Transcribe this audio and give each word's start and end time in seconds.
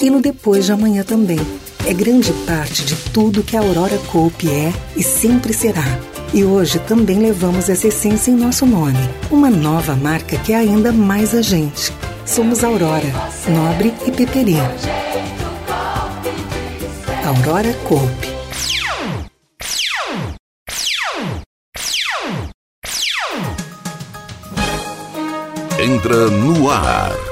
e 0.00 0.10
no 0.10 0.20
depois 0.20 0.66
de 0.66 0.72
amanhã 0.72 1.02
também. 1.02 1.40
É 1.86 1.92
grande 1.92 2.32
parte 2.46 2.84
de 2.84 2.94
tudo 3.10 3.42
que 3.42 3.56
a 3.56 3.60
Aurora 3.60 3.98
Coop 4.10 4.48
é 4.48 4.72
e 4.96 5.02
sempre 5.02 5.52
será. 5.52 5.84
E 6.32 6.44
hoje 6.44 6.78
também 6.80 7.18
levamos 7.18 7.68
essa 7.68 7.88
essência 7.88 8.30
em 8.30 8.36
nosso 8.36 8.66
nome. 8.66 8.98
Uma 9.30 9.48
nova 9.48 9.96
marca 9.96 10.36
que 10.38 10.52
é 10.52 10.56
ainda 10.56 10.92
mais 10.92 11.34
a 11.34 11.40
gente. 11.40 11.92
Somos 12.26 12.62
Aurora, 12.62 13.10
Nobre 13.48 13.94
e 14.06 14.12
Peperi. 14.12 14.56
Aurora 17.24 17.72
Coop. 17.84 18.28
Entra 25.80 26.28
no 26.28 26.68
ar. 26.70 27.27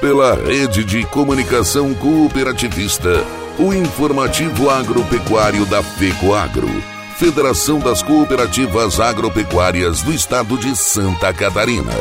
Pela 0.00 0.34
rede 0.34 0.82
de 0.82 1.04
comunicação 1.04 1.92
cooperativista, 1.92 3.22
o 3.58 3.74
informativo 3.74 4.70
agropecuário 4.70 5.66
da 5.66 5.82
FECOAGRO, 5.82 6.70
Federação 7.18 7.78
das 7.78 8.02
Cooperativas 8.02 8.98
Agropecuárias 8.98 10.00
do 10.00 10.10
Estado 10.10 10.56
de 10.56 10.74
Santa 10.74 11.34
Catarina. 11.34 11.92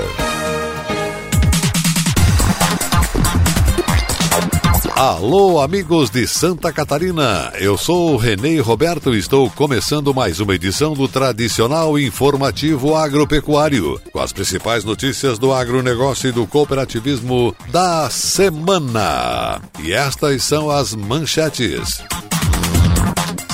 Alô, 5.00 5.62
amigos 5.62 6.10
de 6.10 6.28
Santa 6.28 6.74
Catarina. 6.74 7.54
Eu 7.58 7.78
sou 7.78 8.12
o 8.12 8.18
Renê 8.18 8.60
Roberto 8.60 9.16
e 9.16 9.18
estou 9.18 9.50
começando 9.50 10.14
mais 10.14 10.42
uma 10.42 10.54
edição 10.54 10.94
do 10.94 11.08
tradicional 11.08 11.98
informativo 11.98 12.94
agropecuário, 12.94 13.98
com 14.12 14.20
as 14.20 14.34
principais 14.34 14.84
notícias 14.84 15.40
do 15.40 15.54
agronegócio 15.54 16.28
e 16.28 16.34
do 16.34 16.46
cooperativismo 16.46 17.56
da 17.72 18.10
semana. 18.10 19.62
E 19.82 19.94
estas 19.94 20.44
são 20.44 20.70
as 20.70 20.94
manchetes. 20.94 22.04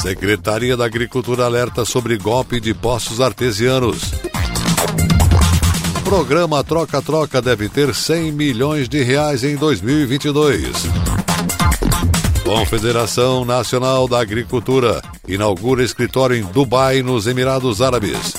Secretaria 0.02 0.76
da 0.76 0.86
Agricultura 0.86 1.46
alerta 1.46 1.86
sobre 1.86 2.18
golpe 2.18 2.60
de 2.60 2.74
postos 2.74 3.22
artesianos. 3.22 4.16
Programa 6.04 6.64
Troca-Troca 6.64 7.40
deve 7.40 7.70
ter 7.70 7.94
100 7.94 8.32
milhões 8.32 8.90
de 8.90 9.04
reais 9.04 9.44
em 9.44 9.56
2022. 9.56 11.15
Confederação 12.46 13.44
Nacional 13.44 14.08
da 14.08 14.20
Agricultura 14.22 15.02
inaugura 15.28 15.84
escritório 15.84 16.38
em 16.38 16.44
Dubai, 16.44 17.02
nos 17.02 17.26
Emirados 17.26 17.82
Árabes. 17.82 18.36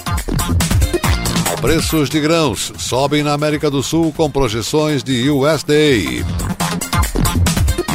Preços 1.61 2.09
de 2.09 2.21
grãos 2.21 2.73
sobem 2.79 3.25
na 3.25 3.33
América 3.33 3.69
do 3.69 3.83
Sul 3.83 4.13
com 4.17 4.31
projeções 4.31 5.03
de 5.03 5.29
USDA. 5.29 5.75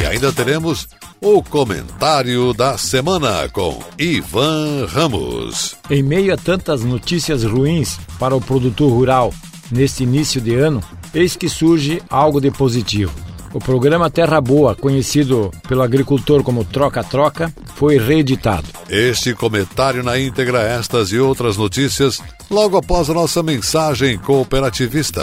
E 0.02 0.06
ainda 0.06 0.30
teremos 0.30 0.86
o 1.18 1.42
comentário 1.42 2.52
da 2.52 2.76
semana 2.76 3.48
com 3.48 3.82
Ivan 3.98 4.84
Ramos. 4.84 5.76
Em 5.88 6.02
meio 6.02 6.34
a 6.34 6.36
tantas 6.36 6.84
notícias 6.84 7.42
ruins 7.42 7.98
para 8.18 8.36
o 8.36 8.40
produtor 8.40 8.92
rural 8.92 9.32
neste 9.70 10.02
início 10.02 10.42
de 10.42 10.56
ano, 10.56 10.82
eis 11.14 11.36
que 11.36 11.48
surge 11.48 12.02
algo 12.10 12.38
de 12.38 12.50
positivo. 12.50 13.31
O 13.54 13.58
programa 13.58 14.10
Terra 14.10 14.40
Boa, 14.40 14.74
conhecido 14.74 15.50
pelo 15.68 15.82
agricultor 15.82 16.42
como 16.42 16.64
Troca-Troca, 16.64 17.52
foi 17.74 17.98
reeditado. 17.98 18.66
Este 18.88 19.34
comentário 19.34 20.02
na 20.02 20.18
íntegra, 20.18 20.62
estas 20.62 21.12
e 21.12 21.18
outras 21.18 21.58
notícias, 21.58 22.22
logo 22.50 22.78
após 22.78 23.10
a 23.10 23.14
nossa 23.14 23.42
mensagem 23.42 24.18
cooperativista. 24.18 25.22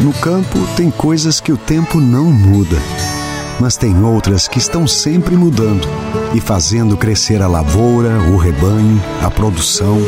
No 0.00 0.14
campo, 0.14 0.58
tem 0.76 0.90
coisas 0.90 1.40
que 1.40 1.52
o 1.52 1.58
tempo 1.58 2.00
não 2.00 2.24
muda, 2.24 2.76
mas 3.60 3.76
tem 3.76 4.02
outras 4.02 4.48
que 4.48 4.58
estão 4.58 4.86
sempre 4.86 5.36
mudando 5.36 5.86
e 6.34 6.40
fazendo 6.40 6.96
crescer 6.96 7.42
a 7.42 7.48
lavoura, 7.48 8.18
o 8.32 8.36
rebanho, 8.38 9.02
a 9.22 9.30
produção 9.30 9.98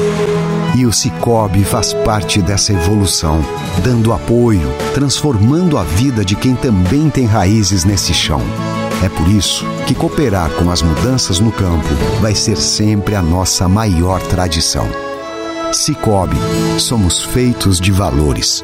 e 0.77 0.87
o 0.87 0.93
Cicobi 0.93 1.65
faz 1.65 1.93
parte 1.93 2.41
dessa 2.41 2.73
evolução, 2.73 3.41
dando 3.83 4.13
apoio, 4.13 4.73
transformando 4.95 5.77
a 5.77 5.83
vida 5.83 6.25
de 6.25 6.37
quem 6.37 6.55
também 6.55 7.11
tem 7.11 7.27
raízes 7.27 7.85
nesse 7.85 8.15
chão. 8.15 8.41
É 9.03 9.09
por 9.09 9.29
isso 9.29 9.65
que 9.87 9.95
cooperar 9.95 10.51
com 10.51 10.71
as 10.71 10.83
mudanças 10.83 11.41
no 11.41 11.51
campo 11.51 11.89
vai 12.21 12.35
ser 12.35 12.57
sempre 12.57 13.15
a 13.15 13.23
nossa 13.23 13.67
maior 13.67 14.21
tradição. 14.23 14.89
Cicobi, 15.73 16.37
somos 16.79 17.23
feitos 17.23 17.81
de 17.81 17.91
valores. 17.91 18.63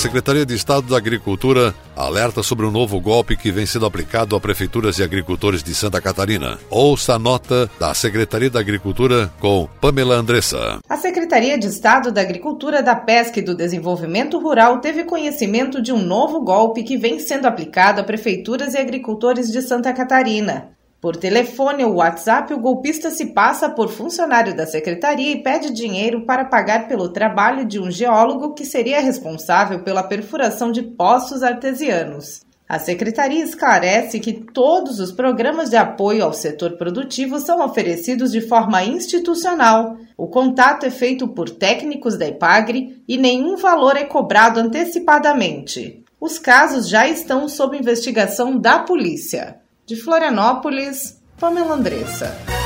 Secretaria 0.00 0.46
de 0.46 0.54
Estado 0.54 0.88
da 0.88 0.96
Agricultura 0.96 1.74
alerta 1.94 2.42
sobre 2.42 2.64
um 2.64 2.70
novo 2.70 2.98
golpe 2.98 3.36
que 3.36 3.52
vem 3.52 3.66
sendo 3.66 3.84
aplicado 3.84 4.34
a 4.34 4.40
prefeituras 4.40 4.98
e 4.98 5.02
agricultores 5.02 5.62
de 5.62 5.74
Santa 5.74 6.00
Catarina. 6.00 6.58
Ouça 6.70 7.16
a 7.16 7.18
nota 7.18 7.70
da 7.78 7.92
Secretaria 7.92 8.48
da 8.48 8.60
Agricultura 8.60 9.30
com 9.38 9.68
Pamela 9.78 10.14
Andressa. 10.14 10.78
A 10.88 10.96
Secretaria 10.96 11.58
de 11.58 11.66
Estado 11.66 12.10
da 12.10 12.22
Agricultura, 12.22 12.82
da 12.82 12.96
Pesca 12.96 13.40
e 13.40 13.42
do 13.42 13.54
Desenvolvimento 13.54 14.38
Rural 14.38 14.80
teve 14.80 15.04
conhecimento 15.04 15.82
de 15.82 15.92
um 15.92 16.02
novo 16.02 16.40
golpe 16.40 16.82
que 16.82 16.96
vem 16.96 17.18
sendo 17.20 17.44
aplicado 17.44 18.00
a 18.00 18.04
prefeituras 18.04 18.72
e 18.72 18.78
agricultores 18.78 19.52
de 19.52 19.60
Santa 19.60 19.92
Catarina. 19.92 20.79
Por 21.00 21.16
telefone 21.16 21.82
ou 21.82 21.94
WhatsApp, 21.94 22.52
o 22.52 22.58
golpista 22.58 23.10
se 23.10 23.32
passa 23.32 23.70
por 23.70 23.88
funcionário 23.88 24.54
da 24.54 24.66
secretaria 24.66 25.32
e 25.32 25.42
pede 25.42 25.72
dinheiro 25.72 26.26
para 26.26 26.44
pagar 26.44 26.88
pelo 26.88 27.08
trabalho 27.08 27.64
de 27.64 27.80
um 27.80 27.90
geólogo 27.90 28.52
que 28.52 28.66
seria 28.66 29.00
responsável 29.00 29.82
pela 29.82 30.02
perfuração 30.02 30.70
de 30.70 30.82
poços 30.82 31.42
artesianos. 31.42 32.42
A 32.68 32.78
secretaria 32.78 33.42
esclarece 33.42 34.20
que 34.20 34.32
todos 34.32 35.00
os 35.00 35.10
programas 35.10 35.70
de 35.70 35.76
apoio 35.76 36.22
ao 36.22 36.34
setor 36.34 36.76
produtivo 36.76 37.40
são 37.40 37.64
oferecidos 37.64 38.30
de 38.30 38.42
forma 38.42 38.84
institucional. 38.84 39.96
O 40.18 40.28
contato 40.28 40.84
é 40.84 40.90
feito 40.90 41.26
por 41.26 41.48
técnicos 41.48 42.18
da 42.18 42.28
IPAGRE 42.28 43.02
e 43.08 43.16
nenhum 43.16 43.56
valor 43.56 43.96
é 43.96 44.04
cobrado 44.04 44.60
antecipadamente. 44.60 46.04
Os 46.20 46.38
casos 46.38 46.88
já 46.88 47.08
estão 47.08 47.48
sob 47.48 47.76
investigação 47.76 48.56
da 48.56 48.78
polícia. 48.80 49.58
De 49.90 49.96
Florianópolis, 49.96 51.20
Pamela 51.36 51.74
Andressa. 51.74 52.59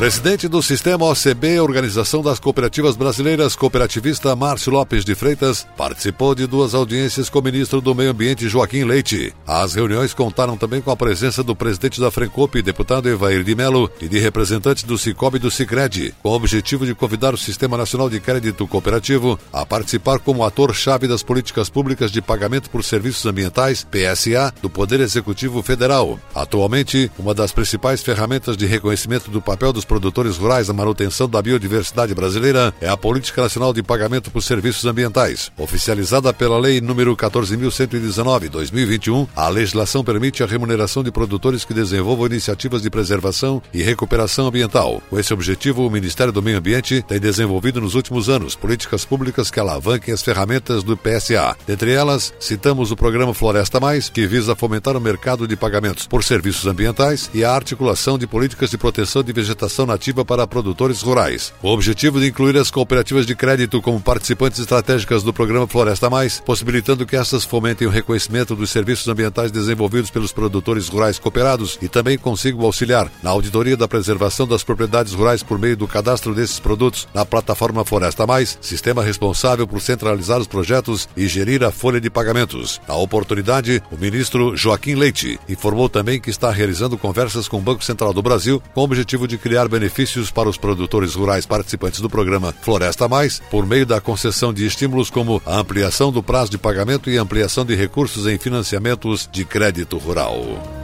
Presidente 0.00 0.48
do 0.48 0.62
Sistema 0.62 1.04
OCB, 1.04 1.60
Organização 1.60 2.22
das 2.22 2.40
Cooperativas 2.40 2.96
Brasileiras, 2.96 3.54
cooperativista 3.54 4.34
Márcio 4.34 4.72
Lopes 4.72 5.04
de 5.04 5.14
Freitas, 5.14 5.66
participou 5.76 6.34
de 6.34 6.46
duas 6.46 6.74
audiências 6.74 7.28
com 7.28 7.38
o 7.38 7.42
ministro 7.42 7.82
do 7.82 7.94
Meio 7.94 8.10
Ambiente, 8.10 8.48
Joaquim 8.48 8.84
Leite. 8.84 9.34
As 9.46 9.74
reuniões 9.74 10.14
contaram 10.14 10.56
também 10.56 10.80
com 10.80 10.90
a 10.90 10.96
presença 10.96 11.42
do 11.42 11.54
presidente 11.54 12.00
da 12.00 12.10
Frencop, 12.10 12.62
deputado 12.62 13.10
Evair 13.10 13.44
de 13.44 13.54
Melo, 13.54 13.90
e 14.00 14.08
de 14.08 14.18
representantes 14.18 14.84
do 14.84 14.96
Cicobi 14.96 15.36
e 15.36 15.40
do 15.40 15.50
Cicred, 15.50 16.14
com 16.22 16.30
o 16.30 16.34
objetivo 16.34 16.86
de 16.86 16.94
convidar 16.94 17.34
o 17.34 17.38
Sistema 17.38 17.76
Nacional 17.76 18.08
de 18.08 18.20
Crédito 18.20 18.66
Cooperativo 18.66 19.38
a 19.52 19.66
participar 19.66 20.18
como 20.18 20.46
ator-chave 20.46 21.06
das 21.08 21.22
políticas 21.22 21.68
públicas 21.68 22.10
de 22.10 22.22
pagamento 22.22 22.70
por 22.70 22.82
serviços 22.82 23.26
ambientais, 23.26 23.84
PSA, 23.90 24.50
do 24.62 24.70
Poder 24.70 25.00
Executivo 25.00 25.62
Federal. 25.62 26.18
Atualmente, 26.34 27.12
uma 27.18 27.34
das 27.34 27.52
principais 27.52 28.02
ferramentas 28.02 28.56
de 28.56 28.64
reconhecimento 28.64 29.30
do 29.30 29.42
papel 29.42 29.74
dos 29.74 29.89
produtores 29.90 30.36
rurais 30.36 30.68
na 30.68 30.74
manutenção 30.74 31.28
da 31.28 31.42
biodiversidade 31.42 32.14
brasileira 32.14 32.72
é 32.80 32.88
a 32.88 32.96
Política 32.96 33.42
Nacional 33.42 33.72
de 33.72 33.82
Pagamento 33.82 34.30
por 34.30 34.40
Serviços 34.40 34.84
Ambientais. 34.84 35.50
Oficializada 35.58 36.32
pela 36.32 36.60
Lei 36.60 36.80
nº 36.80 37.16
14.119/2021, 37.16 39.26
a 39.34 39.48
legislação 39.48 40.04
permite 40.04 40.44
a 40.44 40.46
remuneração 40.46 41.02
de 41.02 41.10
produtores 41.10 41.64
que 41.64 41.74
desenvolvam 41.74 42.26
iniciativas 42.26 42.82
de 42.82 42.88
preservação 42.88 43.60
e 43.74 43.82
recuperação 43.82 44.46
ambiental. 44.46 45.02
Com 45.10 45.18
esse 45.18 45.34
objetivo, 45.34 45.84
o 45.84 45.90
Ministério 45.90 46.32
do 46.32 46.40
Meio 46.40 46.58
Ambiente 46.58 47.02
tem 47.02 47.18
desenvolvido 47.18 47.80
nos 47.80 47.96
últimos 47.96 48.28
anos 48.28 48.54
políticas 48.54 49.04
públicas 49.04 49.50
que 49.50 49.58
alavanquem 49.58 50.14
as 50.14 50.22
ferramentas 50.22 50.84
do 50.84 50.96
PSA. 50.96 51.56
Dentre 51.66 51.90
elas, 51.90 52.32
citamos 52.38 52.92
o 52.92 52.96
programa 52.96 53.34
Floresta 53.34 53.80
Mais, 53.80 54.08
que 54.08 54.24
visa 54.24 54.54
fomentar 54.54 54.96
o 54.96 55.00
mercado 55.00 55.48
de 55.48 55.56
pagamentos 55.56 56.06
por 56.06 56.22
serviços 56.22 56.68
ambientais 56.68 57.28
e 57.34 57.42
a 57.42 57.52
articulação 57.52 58.16
de 58.16 58.28
políticas 58.28 58.70
de 58.70 58.78
proteção 58.78 59.24
de 59.24 59.32
vegetação 59.32 59.79
legislação 59.80 59.86
nativa 59.86 60.24
para 60.24 60.46
produtores 60.46 61.02
rurais. 61.02 61.52
O 61.62 61.68
objetivo 61.68 62.20
de 62.20 62.28
incluir 62.28 62.56
as 62.56 62.70
cooperativas 62.70 63.26
de 63.26 63.34
crédito 63.34 63.80
como 63.80 64.00
participantes 64.00 64.58
estratégicas 64.58 65.22
do 65.22 65.32
programa 65.32 65.66
Floresta 65.66 66.10
Mais, 66.10 66.40
possibilitando 66.40 67.06
que 67.06 67.16
essas 67.16 67.44
fomentem 67.44 67.86
o 67.86 67.90
reconhecimento 67.90 68.54
dos 68.54 68.70
serviços 68.70 69.08
ambientais 69.08 69.50
desenvolvidos 69.50 70.10
pelos 70.10 70.32
produtores 70.32 70.88
rurais 70.88 71.18
cooperados 71.18 71.78
e 71.80 71.88
também 71.88 72.18
consigam 72.18 72.64
auxiliar 72.64 73.10
na 73.22 73.30
auditoria 73.30 73.76
da 73.76 73.88
preservação 73.88 74.46
das 74.46 74.62
propriedades 74.62 75.12
rurais 75.12 75.42
por 75.42 75.58
meio 75.58 75.76
do 75.76 75.88
cadastro 75.88 76.34
desses 76.34 76.58
produtos 76.58 77.08
na 77.14 77.24
plataforma 77.24 77.84
Floresta 77.84 78.26
Mais, 78.26 78.58
sistema 78.60 79.02
responsável 79.02 79.66
por 79.66 79.80
centralizar 79.80 80.38
os 80.38 80.46
projetos 80.46 81.08
e 81.16 81.26
gerir 81.26 81.64
a 81.64 81.70
folha 81.70 82.00
de 82.00 82.10
pagamentos. 82.10 82.80
Na 82.86 82.94
oportunidade, 82.94 83.82
o 83.90 83.96
ministro 83.96 84.56
Joaquim 84.56 84.94
Leite 84.94 85.38
informou 85.48 85.88
também 85.88 86.20
que 86.20 86.30
está 86.30 86.50
realizando 86.50 86.98
conversas 86.98 87.48
com 87.48 87.58
o 87.58 87.62
Banco 87.62 87.84
Central 87.84 88.12
do 88.12 88.22
Brasil 88.22 88.62
com 88.74 88.80
o 88.80 88.84
objetivo 88.84 89.26
de 89.26 89.38
criar 89.38 89.68
benefícios 89.70 90.30
para 90.30 90.48
os 90.48 90.58
produtores 90.58 91.14
rurais 91.14 91.46
participantes 91.46 92.00
do 92.00 92.10
programa 92.10 92.54
Floresta 92.60 93.08
Mais, 93.08 93.40
por 93.50 93.64
meio 93.64 93.86
da 93.86 94.00
concessão 94.00 94.52
de 94.52 94.66
estímulos 94.66 95.08
como 95.08 95.40
a 95.46 95.56
ampliação 95.56 96.12
do 96.12 96.22
prazo 96.22 96.50
de 96.50 96.58
pagamento 96.58 97.08
e 97.08 97.16
ampliação 97.16 97.64
de 97.64 97.74
recursos 97.74 98.26
em 98.26 98.36
financiamentos 98.36 99.28
de 99.32 99.44
crédito 99.44 99.96
rural. 99.96 100.79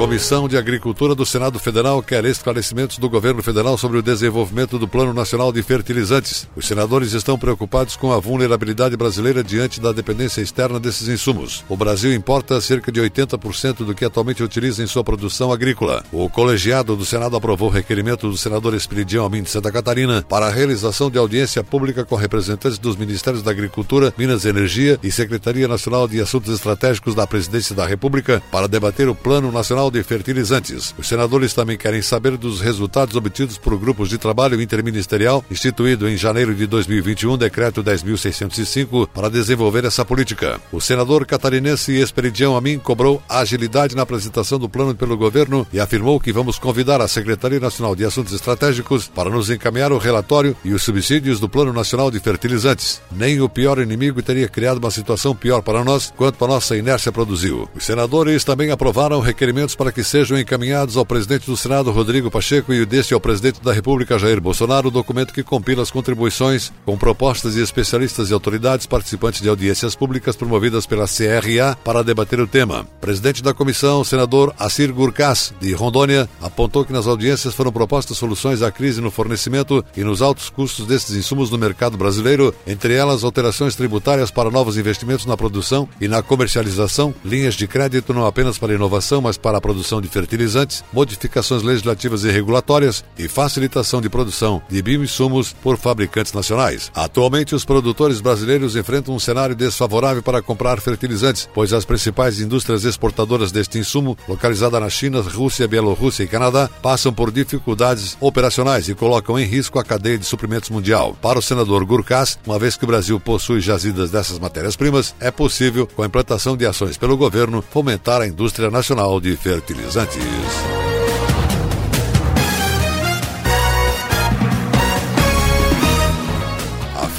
Comissão 0.00 0.48
de 0.48 0.56
Agricultura 0.56 1.14
do 1.14 1.26
Senado 1.26 1.58
Federal 1.58 2.02
quer 2.02 2.24
esclarecimentos 2.24 2.96
do 2.96 3.06
governo 3.06 3.42
federal 3.42 3.76
sobre 3.76 3.98
o 3.98 4.02
desenvolvimento 4.02 4.78
do 4.78 4.88
Plano 4.88 5.12
Nacional 5.12 5.52
de 5.52 5.62
Fertilizantes. 5.62 6.48
Os 6.56 6.66
senadores 6.66 7.12
estão 7.12 7.38
preocupados 7.38 7.96
com 7.96 8.10
a 8.10 8.18
vulnerabilidade 8.18 8.96
brasileira 8.96 9.44
diante 9.44 9.78
da 9.78 9.92
dependência 9.92 10.40
externa 10.40 10.80
desses 10.80 11.06
insumos. 11.06 11.62
O 11.68 11.76
Brasil 11.76 12.14
importa 12.14 12.58
cerca 12.62 12.90
de 12.90 12.98
80% 12.98 13.84
do 13.84 13.94
que 13.94 14.06
atualmente 14.06 14.42
utiliza 14.42 14.82
em 14.82 14.86
sua 14.86 15.04
produção 15.04 15.52
agrícola. 15.52 16.02
O 16.10 16.30
colegiado 16.30 16.96
do 16.96 17.04
Senado 17.04 17.36
aprovou 17.36 17.68
o 17.68 17.70
requerimento 17.70 18.26
do 18.26 18.38
senador 18.38 18.72
Espiridião 18.72 19.26
Amin 19.26 19.42
de 19.42 19.50
Santa 19.50 19.70
Catarina 19.70 20.24
para 20.26 20.46
a 20.46 20.50
realização 20.50 21.10
de 21.10 21.18
audiência 21.18 21.62
pública 21.62 22.06
com 22.06 22.16
representantes 22.16 22.78
dos 22.78 22.96
Ministérios 22.96 23.42
da 23.42 23.50
Agricultura, 23.50 24.14
Minas 24.16 24.46
e 24.46 24.48
Energia 24.48 24.98
e 25.02 25.12
Secretaria 25.12 25.68
Nacional 25.68 26.08
de 26.08 26.22
Assuntos 26.22 26.54
Estratégicos 26.54 27.14
da 27.14 27.26
Presidência 27.26 27.76
da 27.76 27.84
República 27.84 28.42
para 28.50 28.66
debater 28.66 29.06
o 29.06 29.14
Plano 29.14 29.52
Nacional 29.52 29.89
de 29.90 30.02
Fertilizantes. 30.02 30.94
Os 30.98 31.08
senadores 31.08 31.52
também 31.52 31.76
querem 31.76 32.02
saber 32.02 32.36
dos 32.36 32.60
resultados 32.60 33.16
obtidos 33.16 33.58
por 33.58 33.78
grupos 33.78 34.08
de 34.08 34.18
trabalho 34.18 34.60
interministerial 34.60 35.44
instituído 35.50 36.08
em 36.08 36.16
janeiro 36.16 36.54
de 36.54 36.66
2021, 36.66 37.36
decreto 37.36 37.82
10.605, 37.82 39.08
para 39.08 39.28
desenvolver 39.28 39.84
essa 39.84 40.04
política. 40.04 40.60
O 40.72 40.80
senador 40.80 41.26
catarinense 41.26 41.92
Esperidião 42.00 42.56
Amin 42.56 42.78
cobrou 42.78 43.22
agilidade 43.28 43.96
na 43.96 44.02
apresentação 44.02 44.58
do 44.58 44.68
plano 44.68 44.94
pelo 44.94 45.16
governo 45.16 45.66
e 45.72 45.80
afirmou 45.80 46.20
que 46.20 46.32
vamos 46.32 46.58
convidar 46.58 47.00
a 47.00 47.08
Secretaria 47.08 47.60
Nacional 47.60 47.96
de 47.96 48.04
Assuntos 48.04 48.32
Estratégicos 48.32 49.08
para 49.08 49.30
nos 49.30 49.50
encaminhar 49.50 49.92
o 49.92 49.98
relatório 49.98 50.56
e 50.64 50.72
os 50.72 50.82
subsídios 50.82 51.40
do 51.40 51.48
Plano 51.48 51.72
Nacional 51.72 52.10
de 52.10 52.20
Fertilizantes. 52.20 53.00
Nem 53.10 53.40
o 53.40 53.48
pior 53.48 53.78
inimigo 53.78 54.22
teria 54.22 54.48
criado 54.48 54.78
uma 54.78 54.90
situação 54.90 55.34
pior 55.34 55.62
para 55.62 55.84
nós 55.84 56.12
quanto 56.16 56.44
a 56.44 56.48
nossa 56.48 56.76
inércia 56.76 57.12
produziu. 57.12 57.68
Os 57.74 57.84
senadores 57.84 58.44
também 58.44 58.70
aprovaram 58.70 59.20
requerimentos 59.20 59.74
para 59.80 59.90
que 59.90 60.04
sejam 60.04 60.38
encaminhados 60.38 60.98
ao 60.98 61.06
presidente 61.06 61.46
do 61.46 61.56
Senado, 61.56 61.90
Rodrigo 61.90 62.30
Pacheco, 62.30 62.70
e 62.70 62.84
deste 62.84 63.14
ao 63.14 63.20
presidente 63.20 63.62
da 63.62 63.72
República, 63.72 64.18
Jair 64.18 64.38
Bolsonaro, 64.38 64.88
o 64.88 64.90
documento 64.90 65.32
que 65.32 65.42
compila 65.42 65.82
as 65.82 65.90
contribuições 65.90 66.70
com 66.84 66.98
propostas 66.98 67.54
de 67.54 67.62
especialistas 67.62 68.28
e 68.28 68.34
autoridades 68.34 68.84
participantes 68.84 69.40
de 69.40 69.48
audiências 69.48 69.94
públicas 69.94 70.36
promovidas 70.36 70.84
pela 70.84 71.06
CRA 71.08 71.78
para 71.82 72.04
debater 72.04 72.38
o 72.40 72.46
tema. 72.46 72.86
Presidente 73.00 73.42
da 73.42 73.54
comissão, 73.54 74.04
senador 74.04 74.54
Assir 74.58 74.92
Gurkas, 74.92 75.54
de 75.58 75.72
Rondônia, 75.72 76.28
apontou 76.42 76.84
que 76.84 76.92
nas 76.92 77.06
audiências 77.06 77.54
foram 77.54 77.72
propostas 77.72 78.18
soluções 78.18 78.60
à 78.60 78.70
crise 78.70 79.00
no 79.00 79.10
fornecimento 79.10 79.82
e 79.96 80.04
nos 80.04 80.20
altos 80.20 80.50
custos 80.50 80.84
desses 80.84 81.16
insumos 81.16 81.50
no 81.50 81.56
mercado 81.56 81.96
brasileiro, 81.96 82.54
entre 82.66 82.92
elas 82.92 83.24
alterações 83.24 83.74
tributárias 83.74 84.30
para 84.30 84.50
novos 84.50 84.76
investimentos 84.76 85.24
na 85.24 85.38
produção 85.38 85.88
e 85.98 86.06
na 86.06 86.22
comercialização, 86.22 87.14
linhas 87.24 87.54
de 87.54 87.66
crédito 87.66 88.12
não 88.12 88.26
apenas 88.26 88.58
para 88.58 88.74
inovação, 88.74 89.22
mas 89.22 89.38
para 89.38 89.56
a 89.56 89.69
produção 89.70 90.00
de 90.00 90.08
fertilizantes, 90.08 90.82
modificações 90.92 91.62
legislativas 91.62 92.24
e 92.24 92.30
regulatórias 92.30 93.04
e 93.16 93.28
facilitação 93.28 94.00
de 94.00 94.10
produção 94.10 94.60
de 94.68 94.82
bioinsumos 94.82 95.52
por 95.52 95.78
fabricantes 95.78 96.32
nacionais. 96.32 96.90
Atualmente, 96.92 97.54
os 97.54 97.64
produtores 97.64 98.20
brasileiros 98.20 98.74
enfrentam 98.74 99.14
um 99.14 99.20
cenário 99.20 99.54
desfavorável 99.54 100.24
para 100.24 100.42
comprar 100.42 100.80
fertilizantes, 100.80 101.48
pois 101.54 101.72
as 101.72 101.84
principais 101.84 102.40
indústrias 102.40 102.84
exportadoras 102.84 103.52
deste 103.52 103.78
insumo, 103.78 104.18
localizada 104.26 104.80
na 104.80 104.90
China, 104.90 105.20
Rússia, 105.20 105.68
Bielorrússia 105.68 106.24
e 106.24 106.28
Canadá, 106.28 106.68
passam 106.82 107.12
por 107.12 107.30
dificuldades 107.30 108.16
operacionais 108.20 108.88
e 108.88 108.94
colocam 108.94 109.38
em 109.38 109.44
risco 109.44 109.78
a 109.78 109.84
cadeia 109.84 110.18
de 110.18 110.26
suprimentos 110.26 110.68
mundial. 110.68 111.16
Para 111.22 111.38
o 111.38 111.42
senador 111.42 111.84
Gurkas, 111.84 112.40
uma 112.44 112.58
vez 112.58 112.76
que 112.76 112.82
o 112.82 112.88
Brasil 112.88 113.20
possui 113.20 113.60
jazidas 113.60 114.10
dessas 114.10 114.40
matérias-primas, 114.40 115.14
é 115.20 115.30
possível, 115.30 115.86
com 115.86 116.02
a 116.02 116.06
implantação 116.06 116.56
de 116.56 116.66
ações 116.66 116.98
pelo 116.98 117.16
governo, 117.16 117.62
fomentar 117.70 118.20
a 118.20 118.26
indústria 118.26 118.68
nacional 118.68 119.20
de 119.20 119.36
fertilizantes 119.36 119.49
fertilizantes. 119.50 120.89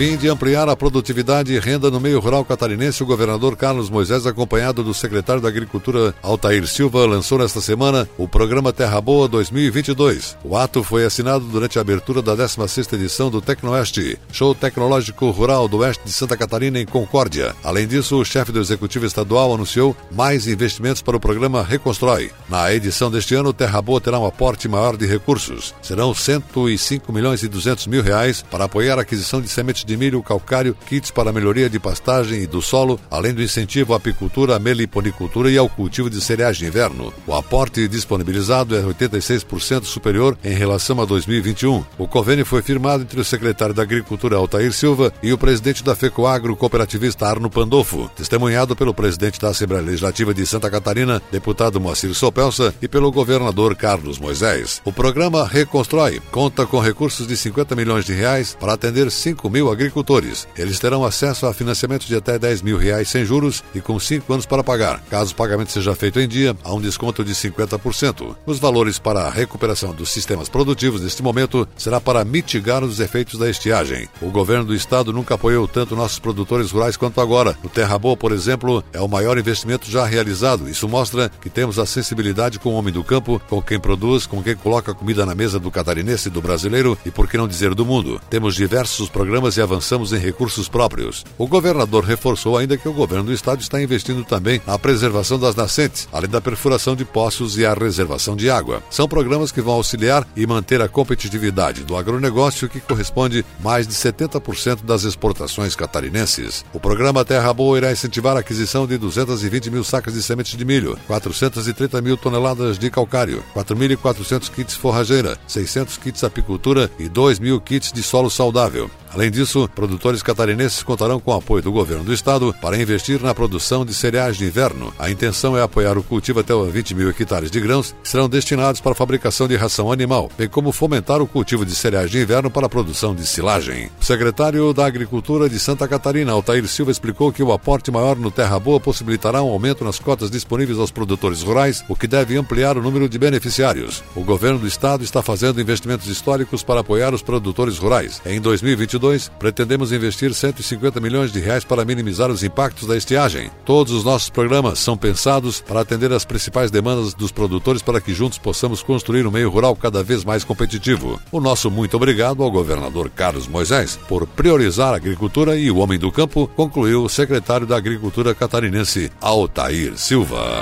Fim 0.02 0.18
de 0.18 0.28
ampliar 0.28 0.68
a 0.68 0.76
produtividade 0.76 1.54
e 1.54 1.60
renda 1.60 1.92
no 1.92 2.00
meio 2.00 2.20
rural 2.20 2.44
catarinense, 2.44 3.04
o 3.04 3.06
governador 3.06 3.56
Carlos 3.56 3.88
Moisés, 3.88 4.26
acompanhado 4.26 4.84
do 4.84 4.96
secretário 4.96 5.40
da 5.40 5.48
Agricultura 5.48 6.16
Altair 6.24 6.66
Silva, 6.66 7.06
lançou 7.06 7.38
nesta 7.38 7.62
semana 7.62 8.10
o 8.18 8.28
programa 8.28 8.74
Terra 8.74 9.00
Boa 9.00 9.28
2022. 9.28 10.36
O 10.44 10.58
ato 10.58 10.84
foi 10.84 11.06
assinado 11.06 11.46
durante 11.46 11.78
a 11.78 11.82
abertura 11.82 12.20
da 12.20 12.36
16ª 12.36 12.94
edição 12.96 13.30
do 13.30 13.42
Tecnoeste, 13.42 14.18
show 14.32 14.56
tecnológico 14.56 15.30
rural 15.30 15.68
do 15.68 15.78
oeste 15.78 16.04
de 16.04 16.12
Santa 16.12 16.36
Catarina 16.36 16.80
em 16.80 16.86
Concórdia. 16.88 17.56
Além 17.64 17.88
disso, 17.88 18.20
o 18.20 18.26
chefe 18.26 18.52
do 18.52 18.60
executivo 18.60 19.06
estadual 19.06 19.54
anunciou 19.54 19.96
mais 20.10 20.48
investimentos 20.48 21.04
para 21.04 21.18
o 21.18 21.20
programa 21.20 21.62
Reconstrói. 21.62 22.32
Na 22.50 22.74
edição 22.74 23.12
deste 23.12 23.36
ano, 23.36 23.54
Terra 23.54 23.80
Boa 23.84 24.02
terá 24.02 24.18
um 24.18 24.26
aporte 24.26 24.68
maior 24.68 24.98
de 24.98 25.06
recursos. 25.06 25.76
Serão 25.80 26.12
105 26.12 27.14
milhões 27.14 27.44
e 27.44 27.48
200 27.48 27.86
mil 27.86 28.02
reais 28.02 28.44
para 28.50 28.64
apoiar 28.64 28.98
a 28.98 29.04
aquisição 29.04 29.40
de 29.40 29.48
sementes 29.48 29.86
de 29.91 29.91
de 29.92 29.98
milho 29.98 30.24
calcário, 30.24 30.76
kits 30.88 31.12
para 31.12 31.34
melhoria 31.34 31.70
de 31.70 31.78
pastagem 31.78 32.44
e 32.44 32.48
do 32.48 32.62
solo, 32.62 32.98
além 33.10 33.34
do 33.34 33.44
incentivo 33.44 33.94
à 33.94 33.98
apicultura, 33.98 34.56
à 34.56 34.60
meliponicultura 34.60 35.52
e 35.52 35.58
ao 35.58 35.68
cultivo 35.68 36.10
de 36.10 36.22
cereais 36.22 36.56
de 36.56 36.66
inverno. 36.66 37.14
O 37.28 37.34
aporte 37.34 37.90
disponibilizado 37.90 38.74
é 38.74 38.82
86% 38.82 39.84
superior 39.84 40.38
em 40.46 40.54
relação 40.54 41.02
a 41.02 41.06
2021. 41.06 41.84
O 41.98 42.08
convênio 42.08 42.46
foi 42.46 42.62
firmado 42.62 43.04
entre 43.04 43.20
o 43.20 43.26
secretário 43.26 43.76
da 43.76 43.84
Agricultura 43.84 44.38
Altair 44.38 44.72
Silva 44.72 45.12
e 45.22 45.34
o 45.34 45.38
presidente 45.38 45.84
da 45.84 45.94
FECOAGRO 45.94 46.56
cooperativista 46.56 47.28
Arno 47.28 47.50
Pandolfo, 47.50 48.10
testemunhado 48.16 48.78
pelo 48.78 48.94
presidente 48.94 49.42
da 49.42 49.50
Assembleia 49.50 49.84
Legislativa 49.84 50.34
de 50.34 50.46
Santa 50.46 50.72
Catarina, 50.72 51.22
deputado 51.30 51.82
Moacir 51.82 52.14
Sopelsa, 52.14 52.74
e 52.82 52.88
pelo 52.88 53.12
governador 53.12 53.76
Carlos 53.76 54.18
Moisés. 54.18 54.82
O 54.86 54.94
programa 54.94 55.46
Reconstrói 55.46 56.22
conta 56.32 56.66
com 56.66 56.80
recursos 56.80 57.28
de 57.28 57.36
50 57.36 57.76
milhões 57.76 58.06
de 58.06 58.14
reais 58.14 58.56
para 58.58 58.72
atender 58.72 59.12
5 59.12 59.50
mil 59.50 59.70
agricultores 59.70 59.81
agricultores. 59.82 60.48
Eles 60.56 60.80
terão 60.80 61.04
acesso 61.04 61.46
a 61.48 61.54
financiamento 61.54 62.06
de 62.06 62.16
até 62.16 62.38
10 62.38 62.62
mil 62.62 62.78
reais 62.78 63.10
sem 63.10 63.26
juros 63.26 63.64
e 63.74 63.82
com 63.82 64.00
5 64.00 64.32
anos 64.32 64.46
para 64.46 64.64
pagar. 64.64 65.02
Caso 65.10 65.34
o 65.34 65.36
pagamento 65.36 65.72
seja 65.72 65.96
feito 65.96 66.20
em 66.20 66.28
dia, 66.28 66.56
há 66.64 66.74
um 66.74 66.82
desconto 66.82 67.24
de 67.24 67.34
50%. 67.34 68.36
Os 68.46 68.60
valores 68.60 69.00
para 69.00 69.22
a 69.22 69.30
recuperação 69.30 69.94
dos 69.94 70.10
sistemas 70.10 70.50
produtivos 70.50 71.02
neste 71.02 71.24
momento 71.24 71.68
será 71.76 72.00
para 72.00 72.24
mitigar 72.24 72.84
os 72.84 73.00
efeitos 73.00 73.40
da 73.40 73.50
estiagem. 73.50 74.08
O 74.22 74.30
governo 74.30 74.66
do 74.66 74.76
estado 74.76 75.12
nunca 75.12 75.36
apoiou 75.36 75.68
tanto 75.68 75.96
nossos 75.96 76.20
produtores 76.20 76.72
rurais 76.72 76.98
quanto 76.98 77.20
agora. 77.20 77.58
O 77.64 77.70
Terra 77.70 77.98
Boa, 77.98 78.16
por 78.16 78.32
exemplo, 78.32 78.84
é 78.94 79.00
o 79.00 79.08
maior 79.08 79.38
investimento 79.38 79.90
já 79.90 80.06
realizado. 80.06 80.70
Isso 80.70 80.88
mostra 80.88 81.32
que 81.42 81.50
temos 81.50 81.80
a 81.80 81.86
sensibilidade 81.86 82.60
com 82.60 82.70
o 82.70 82.74
homem 82.74 82.94
do 82.94 83.04
campo, 83.04 83.42
com 83.50 83.62
quem 83.62 83.80
produz, 83.80 84.26
com 84.26 84.44
quem 84.44 84.56
coloca 84.56 84.94
comida 84.94 85.26
na 85.26 85.36
mesa 85.36 85.60
do 85.60 85.72
catarinense 85.72 86.28
e 86.28 86.32
do 86.32 86.42
brasileiro 86.42 86.98
e, 87.06 87.12
por 87.12 87.28
que 87.28 87.38
não 87.38 87.48
dizer, 87.48 87.74
do 87.74 87.86
mundo. 87.86 88.22
Temos 88.30 88.56
diversos 88.56 89.10
programas 89.10 89.58
e 89.58 89.62
avançamos 89.72 90.12
em 90.12 90.18
recursos 90.18 90.68
próprios. 90.68 91.24
O 91.38 91.48
governador 91.48 92.04
reforçou 92.04 92.58
ainda 92.58 92.78
que 92.78 92.90
o 92.90 92.94
governo 92.94 93.26
do 93.26 93.34
estado 93.34 93.62
está 93.62 93.82
investindo 93.82 94.24
também 94.24 94.62
na 94.68 94.78
preservação 94.78 95.40
das 95.40 95.56
nascentes, 95.56 96.10
além 96.12 96.30
da 96.30 96.42
perfuração 96.42 96.94
de 96.96 97.06
poços 97.06 97.58
e 97.58 97.66
a 97.66 97.74
reservação 97.74 98.36
de 98.36 98.50
água. 98.50 98.84
São 98.90 99.08
programas 99.08 99.52
que 99.52 99.62
vão 99.62 99.76
auxiliar 99.76 100.28
e 100.36 100.46
manter 100.46 100.82
a 100.82 100.90
competitividade 100.90 101.84
do 101.84 101.96
agronegócio, 101.96 102.68
que 102.68 102.82
corresponde 102.82 103.46
mais 103.62 103.88
de 103.88 103.94
70% 103.94 104.84
das 104.84 105.04
exportações 105.04 105.76
catarinenses. 105.76 106.66
O 106.74 106.80
programa 106.80 107.24
Terra 107.24 107.54
Boa 107.54 107.78
irá 107.78 107.92
incentivar 107.92 108.36
a 108.36 108.42
aquisição 108.42 108.86
de 108.86 108.98
220 108.98 109.70
mil 109.70 109.84
sacas 109.84 110.14
de 110.14 110.22
sementes 110.22 110.58
de 110.58 110.66
milho, 110.66 111.00
430 111.08 112.02
mil 112.02 112.18
toneladas 112.18 112.78
de 112.78 112.90
calcário, 112.90 113.44
4.400 113.56 114.52
kits 114.52 114.76
forrageira, 114.76 115.38
600 115.48 115.98
kits 115.98 116.24
apicultura 116.24 116.92
e 117.00 117.08
2 117.08 117.40
mil 117.40 117.62
kits 117.62 117.94
de 117.94 118.04
solo 118.04 118.30
saudável. 118.30 118.90
Além 119.14 119.30
disso, 119.30 119.70
produtores 119.76 120.24
catarinenses 120.24 120.84
contarão 120.84 121.20
com 121.20 121.32
o 121.32 121.38
apoio 121.38 121.62
do 121.62 121.72
governo 121.72 122.06
do 122.06 122.14
estado 122.14 122.56
para 122.62 122.82
investir 122.82 123.22
na 123.22 123.36
produção 123.36 123.86
de 123.86 123.94
cereais 123.94 124.38
de 124.38 124.46
inverno. 124.46 124.94
A 124.98 125.12
intenção 125.12 125.58
é 125.58 125.62
apoiar 125.62 125.98
o 125.98 126.04
cultivo 126.04 126.40
até 126.40 126.54
20 126.54 126.96
mil 126.96 127.10
hectares 127.10 127.52
de 127.52 127.60
grãos 127.60 127.94
que 128.02 128.10
serão 128.10 128.30
destinados 128.30 128.80
para 128.80 128.94
a 128.94 128.96
fabricação 128.96 129.50
de 129.50 129.58
ração 129.58 129.92
animal, 129.92 130.32
bem 130.38 130.48
como 130.48 130.72
fomentar 130.72 131.22
o 131.22 131.28
cultivo 131.28 131.66
de 131.66 131.76
cereais 131.76 132.10
de 132.10 132.22
inverno 132.22 132.50
para 132.50 132.68
a 132.68 132.70
produção 132.70 133.14
de 133.14 133.28
silagem. 133.28 133.90
O 134.00 134.06
secretário 134.06 134.74
da 134.74 134.86
Agricultura 134.86 135.50
de 135.50 135.60
Santa 135.60 135.88
Catarina, 135.90 136.32
Altair 136.32 136.66
Silva, 136.68 136.92
explicou 136.92 137.34
que 137.34 137.44
o 137.44 137.52
aporte 137.52 137.92
maior 137.92 138.16
no 138.16 138.32
Terra 138.32 138.60
Boa 138.60 138.80
possibilitará 138.80 139.44
um 139.44 139.50
aumento 139.50 139.84
nas 139.84 140.00
cotas 140.00 140.32
disponíveis 140.32 140.80
aos 140.80 140.92
produtores 140.92 141.42
rurais, 141.42 141.84
o 141.90 141.96
que 141.98 142.08
deve 142.08 142.38
ampliar 142.38 142.78
o 142.78 142.82
número 142.82 143.10
de 143.10 143.20
beneficiários. 143.20 144.02
O 144.16 144.24
governo 144.24 144.60
do 144.60 144.68
estado 144.68 145.04
está 145.04 145.22
fazendo 145.22 145.60
investimentos 145.60 146.08
históricos 146.08 146.64
para 146.64 146.80
apoiar 146.80 147.14
os 147.14 147.22
produtores 147.22 147.78
rurais. 147.78 148.22
Em 148.26 148.40
2022, 148.40 149.01
pretendemos 149.40 149.92
investir 149.92 150.34
150 150.34 151.00
milhões 151.00 151.32
de 151.32 151.40
reais 151.40 151.64
para 151.64 151.84
minimizar 151.84 152.30
os 152.30 152.44
impactos 152.44 152.88
da 152.88 152.96
estiagem. 152.96 153.50
Todos 153.66 153.94
os 153.94 154.04
nossos 154.04 154.30
programas 154.30 154.80
são 154.80 154.96
pensados 154.96 155.60
para 155.62 155.82
atender 155.82 156.12
as 156.12 156.26
principais 156.26 156.70
demandas 156.70 157.14
dos 157.14 157.32
produtores 157.32 157.82
para 157.82 158.00
que 158.00 158.14
juntos 158.14 158.38
possamos 158.38 158.84
construir 158.84 159.26
um 159.26 159.32
meio 159.32 159.50
rural 159.50 159.76
cada 159.76 160.04
vez 160.04 160.24
mais 160.24 160.44
competitivo. 160.44 161.20
O 161.32 161.40
nosso 161.40 161.72
muito 161.72 161.98
obrigado 161.98 162.44
ao 162.44 162.52
governador 162.52 163.10
Carlos 163.10 163.48
Moisés 163.48 164.00
por 164.08 164.28
priorizar 164.28 164.94
a 164.94 164.98
agricultura 164.98 165.58
e 165.58 165.72
o 165.72 165.78
homem 165.78 165.98
do 165.98 166.12
campo, 166.12 166.48
concluiu 166.56 167.04
o 167.04 167.10
secretário 167.10 167.66
da 167.66 167.78
Agricultura 167.78 168.36
catarinense, 168.36 169.12
Altair 169.20 169.98
Silva. 169.98 170.62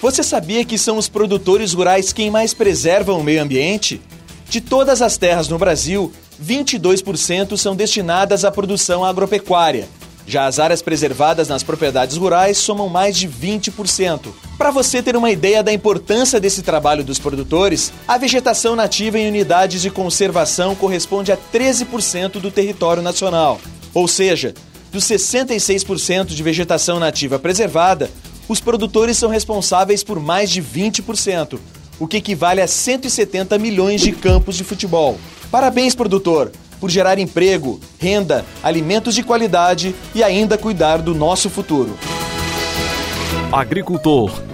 Você 0.00 0.22
sabia 0.22 0.64
que 0.64 0.78
são 0.78 0.98
os 0.98 1.08
produtores 1.08 1.72
rurais 1.72 2.12
quem 2.12 2.30
mais 2.30 2.52
preservam 2.52 3.20
o 3.20 3.24
meio 3.24 3.42
ambiente? 3.42 4.00
De 4.48 4.60
todas 4.60 5.00
as 5.00 5.16
terras 5.16 5.48
no 5.48 5.58
Brasil, 5.58 6.12
22% 6.42 7.56
são 7.56 7.74
destinadas 7.74 8.44
à 8.44 8.50
produção 8.50 9.04
agropecuária. 9.04 9.88
Já 10.26 10.46
as 10.46 10.58
áreas 10.58 10.80
preservadas 10.80 11.48
nas 11.48 11.62
propriedades 11.62 12.16
rurais 12.16 12.56
somam 12.56 12.88
mais 12.88 13.16
de 13.16 13.28
20%. 13.28 14.32
Para 14.56 14.70
você 14.70 15.02
ter 15.02 15.16
uma 15.16 15.30
ideia 15.30 15.62
da 15.62 15.72
importância 15.72 16.40
desse 16.40 16.62
trabalho 16.62 17.04
dos 17.04 17.18
produtores, 17.18 17.92
a 18.08 18.16
vegetação 18.16 18.74
nativa 18.74 19.18
em 19.18 19.28
unidades 19.28 19.82
de 19.82 19.90
conservação 19.90 20.74
corresponde 20.74 21.30
a 21.30 21.36
13% 21.36 22.40
do 22.40 22.50
território 22.50 23.02
nacional. 23.02 23.60
Ou 23.92 24.08
seja, 24.08 24.54
dos 24.90 25.04
66% 25.04 26.26
de 26.26 26.42
vegetação 26.42 26.98
nativa 26.98 27.38
preservada, 27.38 28.10
os 28.48 28.60
produtores 28.60 29.16
são 29.16 29.30
responsáveis 29.30 30.02
por 30.02 30.20
mais 30.20 30.50
de 30.50 30.62
20%, 30.62 31.58
o 31.98 32.06
que 32.06 32.18
equivale 32.18 32.60
a 32.60 32.66
170 32.66 33.58
milhões 33.58 34.00
de 34.00 34.12
campos 34.12 34.56
de 34.56 34.64
futebol. 34.64 35.18
Parabéns, 35.50 35.94
produtor, 35.94 36.50
por 36.80 36.90
gerar 36.90 37.18
emprego, 37.18 37.80
renda, 37.98 38.44
alimentos 38.62 39.14
de 39.14 39.22
qualidade 39.22 39.94
e 40.14 40.22
ainda 40.22 40.58
cuidar 40.58 40.98
do 40.98 41.14
nosso 41.14 41.48
futuro. 41.48 41.96
Agricultor 43.52 44.53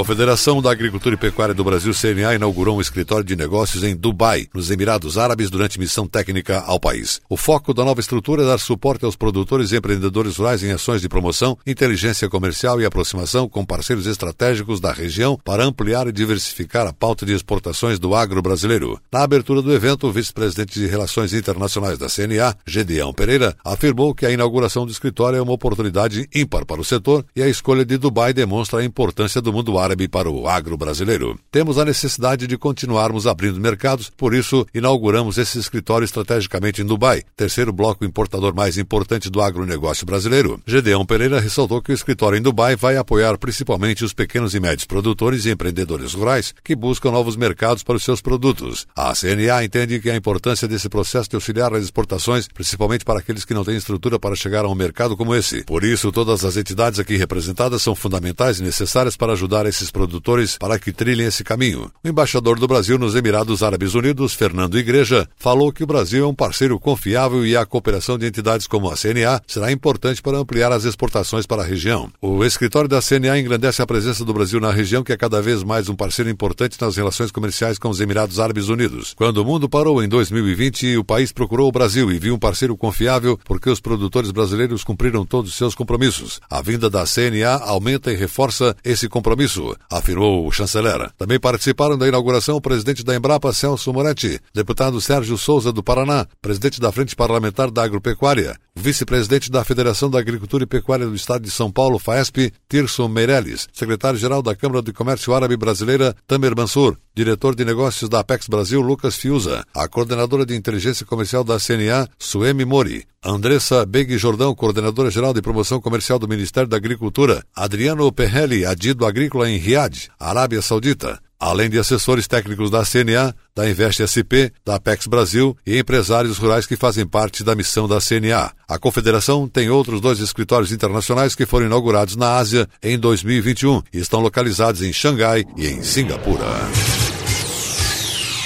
Confederação 0.00 0.62
da 0.62 0.70
Agricultura 0.70 1.14
e 1.14 1.18
Pecuária 1.18 1.54
do 1.54 1.62
Brasil, 1.62 1.92
CNA, 1.92 2.34
inaugurou 2.34 2.78
um 2.78 2.80
escritório 2.80 3.22
de 3.22 3.36
negócios 3.36 3.84
em 3.84 3.94
Dubai, 3.94 4.46
nos 4.54 4.70
Emirados 4.70 5.18
Árabes, 5.18 5.50
durante 5.50 5.78
missão 5.78 6.06
técnica 6.06 6.60
ao 6.60 6.80
país. 6.80 7.20
O 7.28 7.36
foco 7.36 7.74
da 7.74 7.84
nova 7.84 8.00
estrutura 8.00 8.42
é 8.42 8.46
dar 8.46 8.56
suporte 8.56 9.04
aos 9.04 9.14
produtores 9.14 9.72
e 9.72 9.76
empreendedores 9.76 10.38
rurais 10.38 10.62
em 10.62 10.72
ações 10.72 11.02
de 11.02 11.08
promoção, 11.08 11.54
inteligência 11.66 12.30
comercial 12.30 12.80
e 12.80 12.86
aproximação 12.86 13.46
com 13.46 13.62
parceiros 13.62 14.06
estratégicos 14.06 14.80
da 14.80 14.90
região 14.90 15.38
para 15.44 15.64
ampliar 15.64 16.06
e 16.06 16.12
diversificar 16.12 16.86
a 16.86 16.94
pauta 16.94 17.26
de 17.26 17.34
exportações 17.34 17.98
do 17.98 18.14
agro 18.14 18.40
brasileiro. 18.40 18.98
Na 19.12 19.22
abertura 19.22 19.60
do 19.60 19.70
evento, 19.70 20.06
o 20.06 20.12
vice-presidente 20.12 20.80
de 20.80 20.86
Relações 20.86 21.34
Internacionais 21.34 21.98
da 21.98 22.08
CNA, 22.08 22.56
Gedeão 22.66 23.12
Pereira, 23.12 23.54
afirmou 23.62 24.14
que 24.14 24.24
a 24.24 24.30
inauguração 24.30 24.86
do 24.86 24.92
escritório 24.92 25.36
é 25.36 25.42
uma 25.42 25.52
oportunidade 25.52 26.26
ímpar 26.34 26.64
para 26.64 26.80
o 26.80 26.84
setor 26.86 27.22
e 27.36 27.42
a 27.42 27.48
escolha 27.48 27.84
de 27.84 27.98
Dubai 27.98 28.32
demonstra 28.32 28.80
a 28.80 28.84
importância 28.84 29.42
do 29.42 29.52
mundo 29.52 29.78
árabe 29.78 29.89
árabe 29.90 30.06
para 30.06 30.30
o 30.30 30.48
agro 30.48 30.76
brasileiro. 30.76 31.38
Temos 31.50 31.76
a 31.78 31.84
necessidade 31.84 32.46
de 32.46 32.56
continuarmos 32.56 33.26
abrindo 33.26 33.60
mercados, 33.60 34.10
por 34.16 34.32
isso 34.34 34.64
inauguramos 34.72 35.36
esse 35.36 35.58
escritório 35.58 36.04
estrategicamente 36.04 36.80
em 36.80 36.84
Dubai, 36.84 37.22
terceiro 37.36 37.72
bloco 37.72 38.04
importador 38.04 38.54
mais 38.54 38.78
importante 38.78 39.28
do 39.28 39.40
agronegócio 39.40 40.06
brasileiro. 40.06 40.60
Gedeão 40.64 41.04
Pereira 41.04 41.40
ressaltou 41.40 41.82
que 41.82 41.90
o 41.90 41.94
escritório 41.94 42.38
em 42.38 42.42
Dubai 42.42 42.76
vai 42.76 42.96
apoiar 42.96 43.36
principalmente 43.36 44.04
os 44.04 44.12
pequenos 44.12 44.54
e 44.54 44.60
médios 44.60 44.86
produtores 44.86 45.44
e 45.44 45.50
empreendedores 45.50 46.14
rurais 46.14 46.54
que 46.62 46.76
buscam 46.76 47.10
novos 47.10 47.36
mercados 47.36 47.82
para 47.82 47.96
os 47.96 48.04
seus 48.04 48.20
produtos. 48.20 48.86
A 48.94 49.12
CNA 49.14 49.64
entende 49.64 49.98
que 49.98 50.10
a 50.10 50.16
importância 50.16 50.68
desse 50.68 50.88
processo 50.88 51.28
de 51.28 51.36
auxiliar 51.36 51.74
as 51.74 51.82
exportações, 51.82 52.46
principalmente 52.46 53.04
para 53.04 53.18
aqueles 53.18 53.44
que 53.44 53.54
não 53.54 53.64
têm 53.64 53.76
estrutura 53.76 54.18
para 54.18 54.36
chegar 54.36 54.64
a 54.64 54.68
um 54.68 54.74
mercado 54.74 55.16
como 55.16 55.34
esse. 55.34 55.64
Por 55.64 55.82
isso, 55.82 56.12
todas 56.12 56.44
as 56.44 56.56
entidades 56.56 57.00
aqui 57.00 57.16
representadas 57.16 57.82
são 57.82 57.94
fundamentais 57.94 58.60
e 58.60 58.62
necessárias 58.62 59.16
para 59.16 59.32
ajudar 59.32 59.66
esses 59.66 59.79
esses 59.80 59.90
produtores 59.90 60.58
para 60.58 60.78
que 60.78 60.92
trilhem 60.92 61.26
esse 61.26 61.42
caminho. 61.42 61.90
O 62.04 62.08
embaixador 62.08 62.58
do 62.58 62.68
Brasil 62.68 62.98
nos 62.98 63.14
Emirados 63.14 63.62
Árabes 63.62 63.94
Unidos, 63.94 64.34
Fernando 64.34 64.78
Igreja, 64.78 65.26
falou 65.36 65.72
que 65.72 65.82
o 65.82 65.86
Brasil 65.86 66.24
é 66.24 66.28
um 66.28 66.34
parceiro 66.34 66.78
confiável 66.78 67.46
e 67.46 67.56
a 67.56 67.64
cooperação 67.64 68.18
de 68.18 68.26
entidades 68.26 68.66
como 68.66 68.90
a 68.90 68.96
CNA 68.96 69.40
será 69.46 69.72
importante 69.72 70.20
para 70.20 70.38
ampliar 70.38 70.70
as 70.70 70.84
exportações 70.84 71.46
para 71.46 71.62
a 71.62 71.64
região. 71.64 72.10
O 72.20 72.44
escritório 72.44 72.88
da 72.88 73.00
CNA 73.00 73.38
engrandece 73.38 73.80
a 73.80 73.86
presença 73.86 74.24
do 74.24 74.34
Brasil 74.34 74.60
na 74.60 74.70
região, 74.70 75.02
que 75.02 75.12
é 75.12 75.16
cada 75.16 75.40
vez 75.40 75.62
mais 75.62 75.88
um 75.88 75.96
parceiro 75.96 76.30
importante 76.30 76.76
nas 76.80 76.96
relações 76.96 77.30
comerciais 77.30 77.78
com 77.78 77.88
os 77.88 78.00
Emirados 78.00 78.38
Árabes 78.38 78.68
Unidos. 78.68 79.14
Quando 79.16 79.38
o 79.38 79.44
mundo 79.44 79.68
parou 79.68 80.02
em 80.02 80.08
2020, 80.08 80.98
o 80.98 81.04
país 81.04 81.32
procurou 81.32 81.68
o 81.68 81.72
Brasil 81.72 82.10
e 82.10 82.18
viu 82.18 82.34
um 82.34 82.38
parceiro 82.38 82.76
confiável 82.76 83.38
porque 83.44 83.70
os 83.70 83.80
produtores 83.80 84.30
brasileiros 84.30 84.84
cumpriram 84.84 85.24
todos 85.24 85.50
os 85.50 85.56
seus 85.56 85.74
compromissos. 85.74 86.40
A 86.50 86.60
vinda 86.60 86.90
da 86.90 87.04
CNA 87.04 87.64
aumenta 87.64 88.12
e 88.12 88.16
reforça 88.16 88.76
esse 88.84 89.08
compromisso 89.08 89.59
afirmou 89.90 90.46
o 90.46 90.52
chanceler. 90.52 91.10
Também 91.16 91.38
participaram 91.38 91.96
da 91.96 92.06
inauguração 92.06 92.56
o 92.56 92.60
presidente 92.60 93.04
da 93.04 93.14
Embrapa, 93.14 93.52
Celso 93.52 93.92
Moretti, 93.92 94.40
deputado 94.54 95.00
Sérgio 95.00 95.36
Souza 95.36 95.72
do 95.72 95.82
Paraná, 95.82 96.26
presidente 96.40 96.80
da 96.80 96.92
Frente 96.92 97.16
Parlamentar 97.16 97.70
da 97.70 97.82
Agropecuária, 97.82 98.56
vice-presidente 98.74 99.50
da 99.50 99.64
Federação 99.64 100.08
da 100.08 100.18
Agricultura 100.18 100.64
e 100.64 100.66
Pecuária 100.66 101.06
do 101.06 101.14
Estado 101.14 101.42
de 101.42 101.50
São 101.50 101.70
Paulo, 101.70 101.98
FAESP, 101.98 102.52
Tirso 102.68 103.08
Meirelles, 103.08 103.68
secretário-geral 103.72 104.42
da 104.42 104.54
Câmara 104.56 104.82
de 104.82 104.92
Comércio 104.92 105.34
Árabe 105.34 105.56
Brasileira, 105.56 106.14
Tamer 106.26 106.56
Mansur, 106.56 106.96
diretor 107.14 107.54
de 107.54 107.64
negócios 107.64 108.08
da 108.08 108.20
Apex 108.20 108.46
Brasil, 108.46 108.80
Lucas 108.80 109.16
Fiuza, 109.16 109.64
a 109.74 109.88
coordenadora 109.88 110.46
de 110.46 110.54
inteligência 110.54 111.04
comercial 111.06 111.44
da 111.44 111.58
CNA, 111.58 112.08
Suemi 112.18 112.64
Mori, 112.64 113.04
Andressa 113.24 113.84
Beg 113.84 114.16
Jordão, 114.16 114.54
coordenadora 114.54 115.10
geral 115.10 115.34
de 115.34 115.42
promoção 115.42 115.80
comercial 115.80 116.18
do 116.18 116.28
Ministério 116.28 116.68
da 116.68 116.76
Agricultura, 116.76 117.44
Adriano 117.54 118.10
Perrelli, 118.10 118.64
adido 118.64 119.04
agrícola 119.04 119.50
em 119.50 119.58
Riad, 119.58 120.08
Arábia 120.18 120.62
Saudita, 120.62 121.20
além 121.40 121.70
de 121.70 121.78
assessores 121.78 122.28
técnicos 122.28 122.70
da 122.70 122.84
CNA, 122.84 123.34
da 123.56 123.68
Invest 123.68 124.02
SP, 124.04 124.52
da 124.64 124.74
Apex 124.74 125.06
Brasil 125.06 125.56
e 125.66 125.78
empresários 125.78 126.36
rurais 126.36 126.66
que 126.66 126.76
fazem 126.76 127.06
parte 127.06 127.42
da 127.42 127.54
missão 127.54 127.88
da 127.88 127.98
CNA. 127.98 128.52
A 128.68 128.78
confederação 128.78 129.48
tem 129.48 129.70
outros 129.70 130.02
dois 130.02 130.20
escritórios 130.20 130.70
internacionais 130.70 131.34
que 131.34 131.46
foram 131.46 131.66
inaugurados 131.66 132.14
na 132.14 132.36
Ásia 132.36 132.68
em 132.82 132.98
2021 132.98 133.82
e 133.92 133.98
estão 133.98 134.20
localizados 134.20 134.82
em 134.82 134.92
Xangai 134.92 135.44
e 135.56 135.66
em 135.66 135.82
Singapura. 135.82 136.44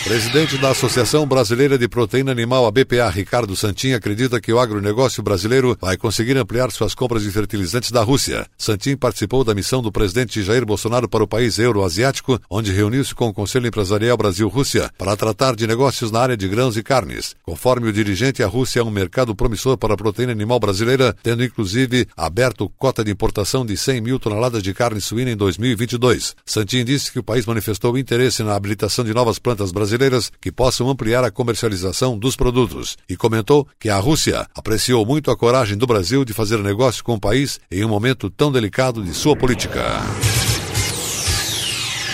Presidente 0.04 0.58
da 0.58 0.68
Associação 0.68 1.26
Brasileira 1.26 1.78
de 1.78 1.88
Proteína 1.88 2.30
Animal, 2.30 2.66
a 2.66 2.70
BPA, 2.70 3.08
Ricardo 3.08 3.56
Santin, 3.56 3.94
acredita 3.94 4.38
que 4.38 4.52
o 4.52 4.60
agronegócio 4.60 5.22
brasileiro 5.22 5.78
vai 5.80 5.96
conseguir 5.96 6.36
ampliar 6.36 6.70
suas 6.70 6.94
compras 6.94 7.22
de 7.22 7.30
fertilizantes 7.30 7.90
da 7.90 8.02
Rússia. 8.02 8.46
Santin 8.58 8.98
participou 8.98 9.42
da 9.42 9.54
missão 9.54 9.80
do 9.80 9.90
presidente 9.90 10.42
Jair 10.42 10.66
Bolsonaro 10.66 11.08
para 11.08 11.24
o 11.24 11.26
país 11.26 11.58
euroasiático, 11.58 12.38
onde 12.50 12.70
reuniu-se 12.70 13.14
com 13.14 13.28
o 13.28 13.32
Conselho 13.32 13.66
Empresarial 13.66 14.14
Brasil-Rússia 14.14 14.90
para 14.98 15.16
tratar 15.16 15.56
de 15.56 15.66
negócios 15.66 16.10
na 16.10 16.20
área 16.20 16.36
de 16.36 16.46
grãos 16.48 16.76
e 16.76 16.82
carnes. 16.82 17.34
Conforme 17.42 17.88
o 17.88 17.92
dirigente, 17.92 18.42
a 18.42 18.46
Rússia 18.46 18.80
é 18.80 18.84
um 18.84 18.90
mercado 18.90 19.34
promissor 19.34 19.78
para 19.78 19.94
a 19.94 19.96
proteína 19.96 20.32
animal 20.32 20.60
brasileira, 20.60 21.16
tendo 21.22 21.42
inclusive 21.42 22.06
aberto 22.14 22.70
cota 22.76 23.02
de 23.02 23.10
importação 23.10 23.64
de 23.64 23.74
100 23.74 24.02
mil 24.02 24.18
toneladas 24.18 24.62
de 24.62 24.74
carne 24.74 25.00
suína 25.00 25.30
em 25.30 25.36
2022. 25.36 26.36
Santin 26.44 26.84
disse 26.84 27.10
que 27.10 27.18
o 27.18 27.24
país 27.24 27.46
manifestou 27.46 27.96
interesse 27.96 28.42
na 28.42 28.54
habilitação 28.54 29.02
de 29.02 29.14
novas 29.14 29.38
plantas 29.38 29.72
brasileiras 29.72 29.93
brasileiras 29.94 30.30
que 30.40 30.52
possam 30.52 30.88
ampliar 30.88 31.24
a 31.24 31.30
comercialização 31.30 32.18
dos 32.18 32.36
produtos 32.36 32.96
e 33.08 33.16
comentou 33.16 33.66
que 33.78 33.88
a 33.88 33.98
Rússia 33.98 34.46
apreciou 34.54 35.04
muito 35.06 35.30
a 35.30 35.36
coragem 35.36 35.76
do 35.76 35.86
Brasil 35.86 36.24
de 36.24 36.32
fazer 36.32 36.58
negócio 36.58 37.02
com 37.04 37.14
o 37.14 37.20
país 37.20 37.60
em 37.70 37.84
um 37.84 37.88
momento 37.88 38.28
tão 38.28 38.50
delicado 38.50 39.02
de 39.02 39.14
sua 39.14 39.36
política. 39.36 39.84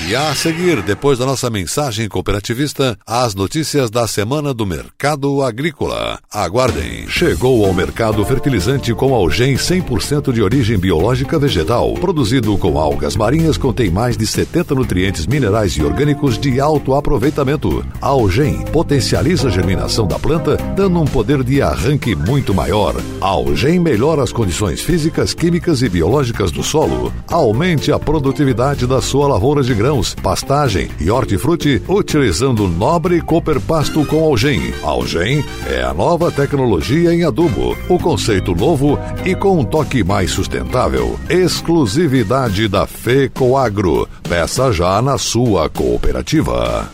E 0.09 0.16
a 0.16 0.35
seguir, 0.35 0.83
depois 0.83 1.19
da 1.19 1.26
nossa 1.26 1.50
mensagem 1.50 2.09
cooperativista, 2.09 2.99
as 3.07 3.35
notícias 3.35 3.90
da 3.90 4.09
semana 4.09 4.52
do 4.52 4.64
mercado 4.64 5.42
agrícola. 5.42 6.19
Aguardem. 6.33 7.07
Chegou 7.07 7.64
ao 7.64 7.75
mercado 7.75 8.25
fertilizante 8.25 8.95
com 8.95 9.14
algem 9.14 9.54
100% 9.54 10.33
de 10.33 10.42
origem 10.42 10.78
biológica 10.78 11.38
vegetal. 11.38 11.95
Produzido 11.95 12.57
com 12.57 12.78
algas 12.78 13.14
marinhas, 13.14 13.59
contém 13.59 13.90
mais 13.90 14.16
de 14.16 14.26
70 14.26 14.75
nutrientes 14.75 15.26
minerais 15.26 15.75
e 15.75 15.83
orgânicos 15.83 16.38
de 16.38 16.59
alto 16.59 16.95
aproveitamento. 16.95 17.85
A 18.00 18.07
algem 18.07 18.64
potencializa 18.73 19.49
a 19.49 19.50
germinação 19.50 20.09
da 20.09 20.19
planta, 20.19 20.57
dando 20.75 20.99
um 20.99 21.04
poder 21.04 21.45
de 21.45 21.61
arranque 21.61 22.16
muito 22.16 22.54
maior. 22.54 22.97
A 23.21 23.26
algem 23.26 23.78
melhora 23.78 24.23
as 24.23 24.33
condições 24.33 24.80
físicas, 24.80 25.35
químicas 25.35 25.83
e 25.83 25.88
biológicas 25.88 26.50
do 26.50 26.64
solo. 26.64 27.12
Aumente 27.28 27.92
a 27.92 27.99
produtividade 27.99 28.87
da 28.87 29.00
sua 29.00 29.28
lavoura 29.28 29.62
de 29.62 29.75
grãos 29.75 29.89
grãos, 29.90 30.14
pastagem 30.14 30.88
e 31.00 31.11
hortifruti 31.11 31.82
utilizando 31.88 32.68
nobre 32.68 33.20
cooper 33.20 33.61
pasto 33.61 34.04
com 34.06 34.23
algem. 34.23 34.73
Algem 34.85 35.44
é 35.66 35.82
a 35.82 35.92
nova 35.92 36.30
tecnologia 36.30 37.12
em 37.12 37.25
adubo, 37.25 37.76
o 37.88 37.99
conceito 37.99 38.54
novo 38.54 38.97
e 39.25 39.35
com 39.35 39.59
um 39.59 39.64
toque 39.64 40.04
mais 40.04 40.30
sustentável. 40.30 41.18
Exclusividade 41.28 42.68
da 42.68 42.87
FECOAGRO. 42.87 44.09
Peça 44.28 44.73
já 44.73 45.02
na 45.02 45.18
sua 45.18 45.68
cooperativa. 45.68 46.88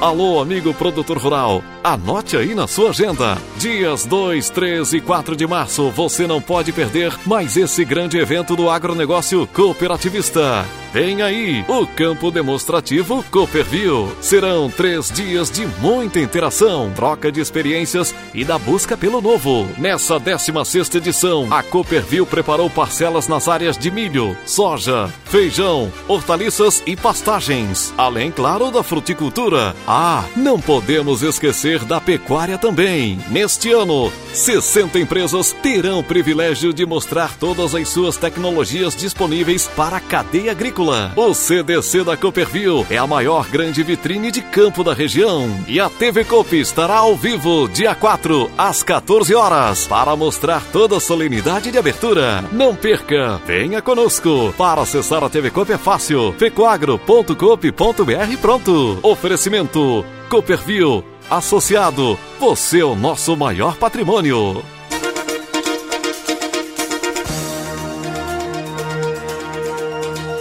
Alô, 0.00 0.40
amigo 0.40 0.72
produtor 0.72 1.18
rural, 1.18 1.62
anote 1.82 2.36
aí 2.36 2.54
na 2.54 2.66
sua 2.66 2.90
agenda. 2.90 3.38
Dias 3.56 4.04
2, 4.06 4.50
3 4.50 4.92
e 4.94 5.00
4 5.00 5.36
de 5.36 5.46
março, 5.46 5.90
você 5.90 6.26
não 6.26 6.40
pode 6.40 6.72
perder 6.72 7.12
mais 7.26 7.56
esse 7.56 7.84
grande 7.84 8.18
evento 8.18 8.56
do 8.56 8.68
agronegócio 8.70 9.46
cooperativista. 9.48 10.64
Vem 10.92 11.22
aí 11.22 11.64
o 11.68 11.86
campo 11.86 12.32
demonstrativo 12.32 13.24
Cooperview. 13.30 14.10
Serão 14.20 14.68
três 14.68 15.08
dias 15.08 15.48
de 15.48 15.64
muita 15.80 16.18
interação, 16.18 16.90
troca 16.96 17.30
de 17.30 17.40
experiências 17.40 18.12
e 18.34 18.44
da 18.44 18.58
busca 18.58 18.96
pelo 18.96 19.20
novo. 19.20 19.68
Nessa 19.78 20.18
16 20.18 20.96
edição, 20.96 21.46
a 21.52 21.62
Cooperview 21.62 22.26
preparou 22.26 22.68
parcelas 22.68 23.28
nas 23.28 23.46
áreas 23.46 23.78
de 23.78 23.88
milho, 23.88 24.36
soja, 24.44 25.08
feijão, 25.26 25.92
hortaliças 26.08 26.82
e 26.84 26.96
pastagens, 26.96 27.94
além, 27.96 28.32
claro, 28.32 28.72
da 28.72 28.82
fruticultura. 28.82 29.76
Ah, 29.86 30.24
não 30.34 30.60
podemos 30.60 31.22
esquecer 31.22 31.69
da 31.78 32.00
pecuária 32.00 32.58
também. 32.58 33.18
Neste 33.28 33.70
ano, 33.70 34.12
60 34.32 34.98
empresas 34.98 35.52
terão 35.62 36.00
o 36.00 36.04
privilégio 36.04 36.72
de 36.72 36.84
mostrar 36.84 37.36
todas 37.38 37.74
as 37.74 37.88
suas 37.88 38.16
tecnologias 38.16 38.96
disponíveis 38.96 39.68
para 39.68 39.96
a 39.96 40.00
cadeia 40.00 40.50
agrícola. 40.50 41.12
O 41.14 41.32
CDC 41.32 42.04
da 42.04 42.16
Cooperville 42.16 42.84
é 42.90 42.96
a 42.96 43.06
maior 43.06 43.46
grande 43.48 43.82
vitrine 43.82 44.30
de 44.30 44.40
campo 44.42 44.82
da 44.82 44.92
região. 44.92 45.48
E 45.68 45.78
a 45.78 45.88
TV 45.88 46.24
Coop 46.24 46.58
estará 46.58 46.96
ao 46.96 47.16
vivo 47.16 47.68
dia 47.68 47.94
4 47.94 48.50
às 48.58 48.82
14 48.82 49.34
horas 49.34 49.86
para 49.86 50.16
mostrar 50.16 50.62
toda 50.72 50.96
a 50.96 51.00
solenidade 51.00 51.70
de 51.70 51.78
abertura. 51.78 52.44
Não 52.52 52.74
perca, 52.74 53.40
venha 53.46 53.80
conosco. 53.80 54.54
Para 54.56 54.82
acessar 54.82 55.22
a 55.22 55.30
TV 55.30 55.50
Coop 55.50 55.72
é 55.72 55.78
fácil. 55.78 56.34
fecoagro.coop.br 56.38 58.36
pronto. 58.40 58.98
Oferecimento 59.02 60.04
Cooperville. 60.28 61.09
Associado, 61.30 62.18
você 62.40 62.80
é 62.80 62.84
o 62.84 62.96
nosso 62.96 63.36
maior 63.36 63.76
patrimônio. 63.76 64.64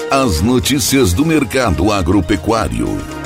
As 0.09 0.41
notícias 0.41 1.13
do 1.13 1.23
mercado 1.23 1.91
agropecuário. 1.91 3.18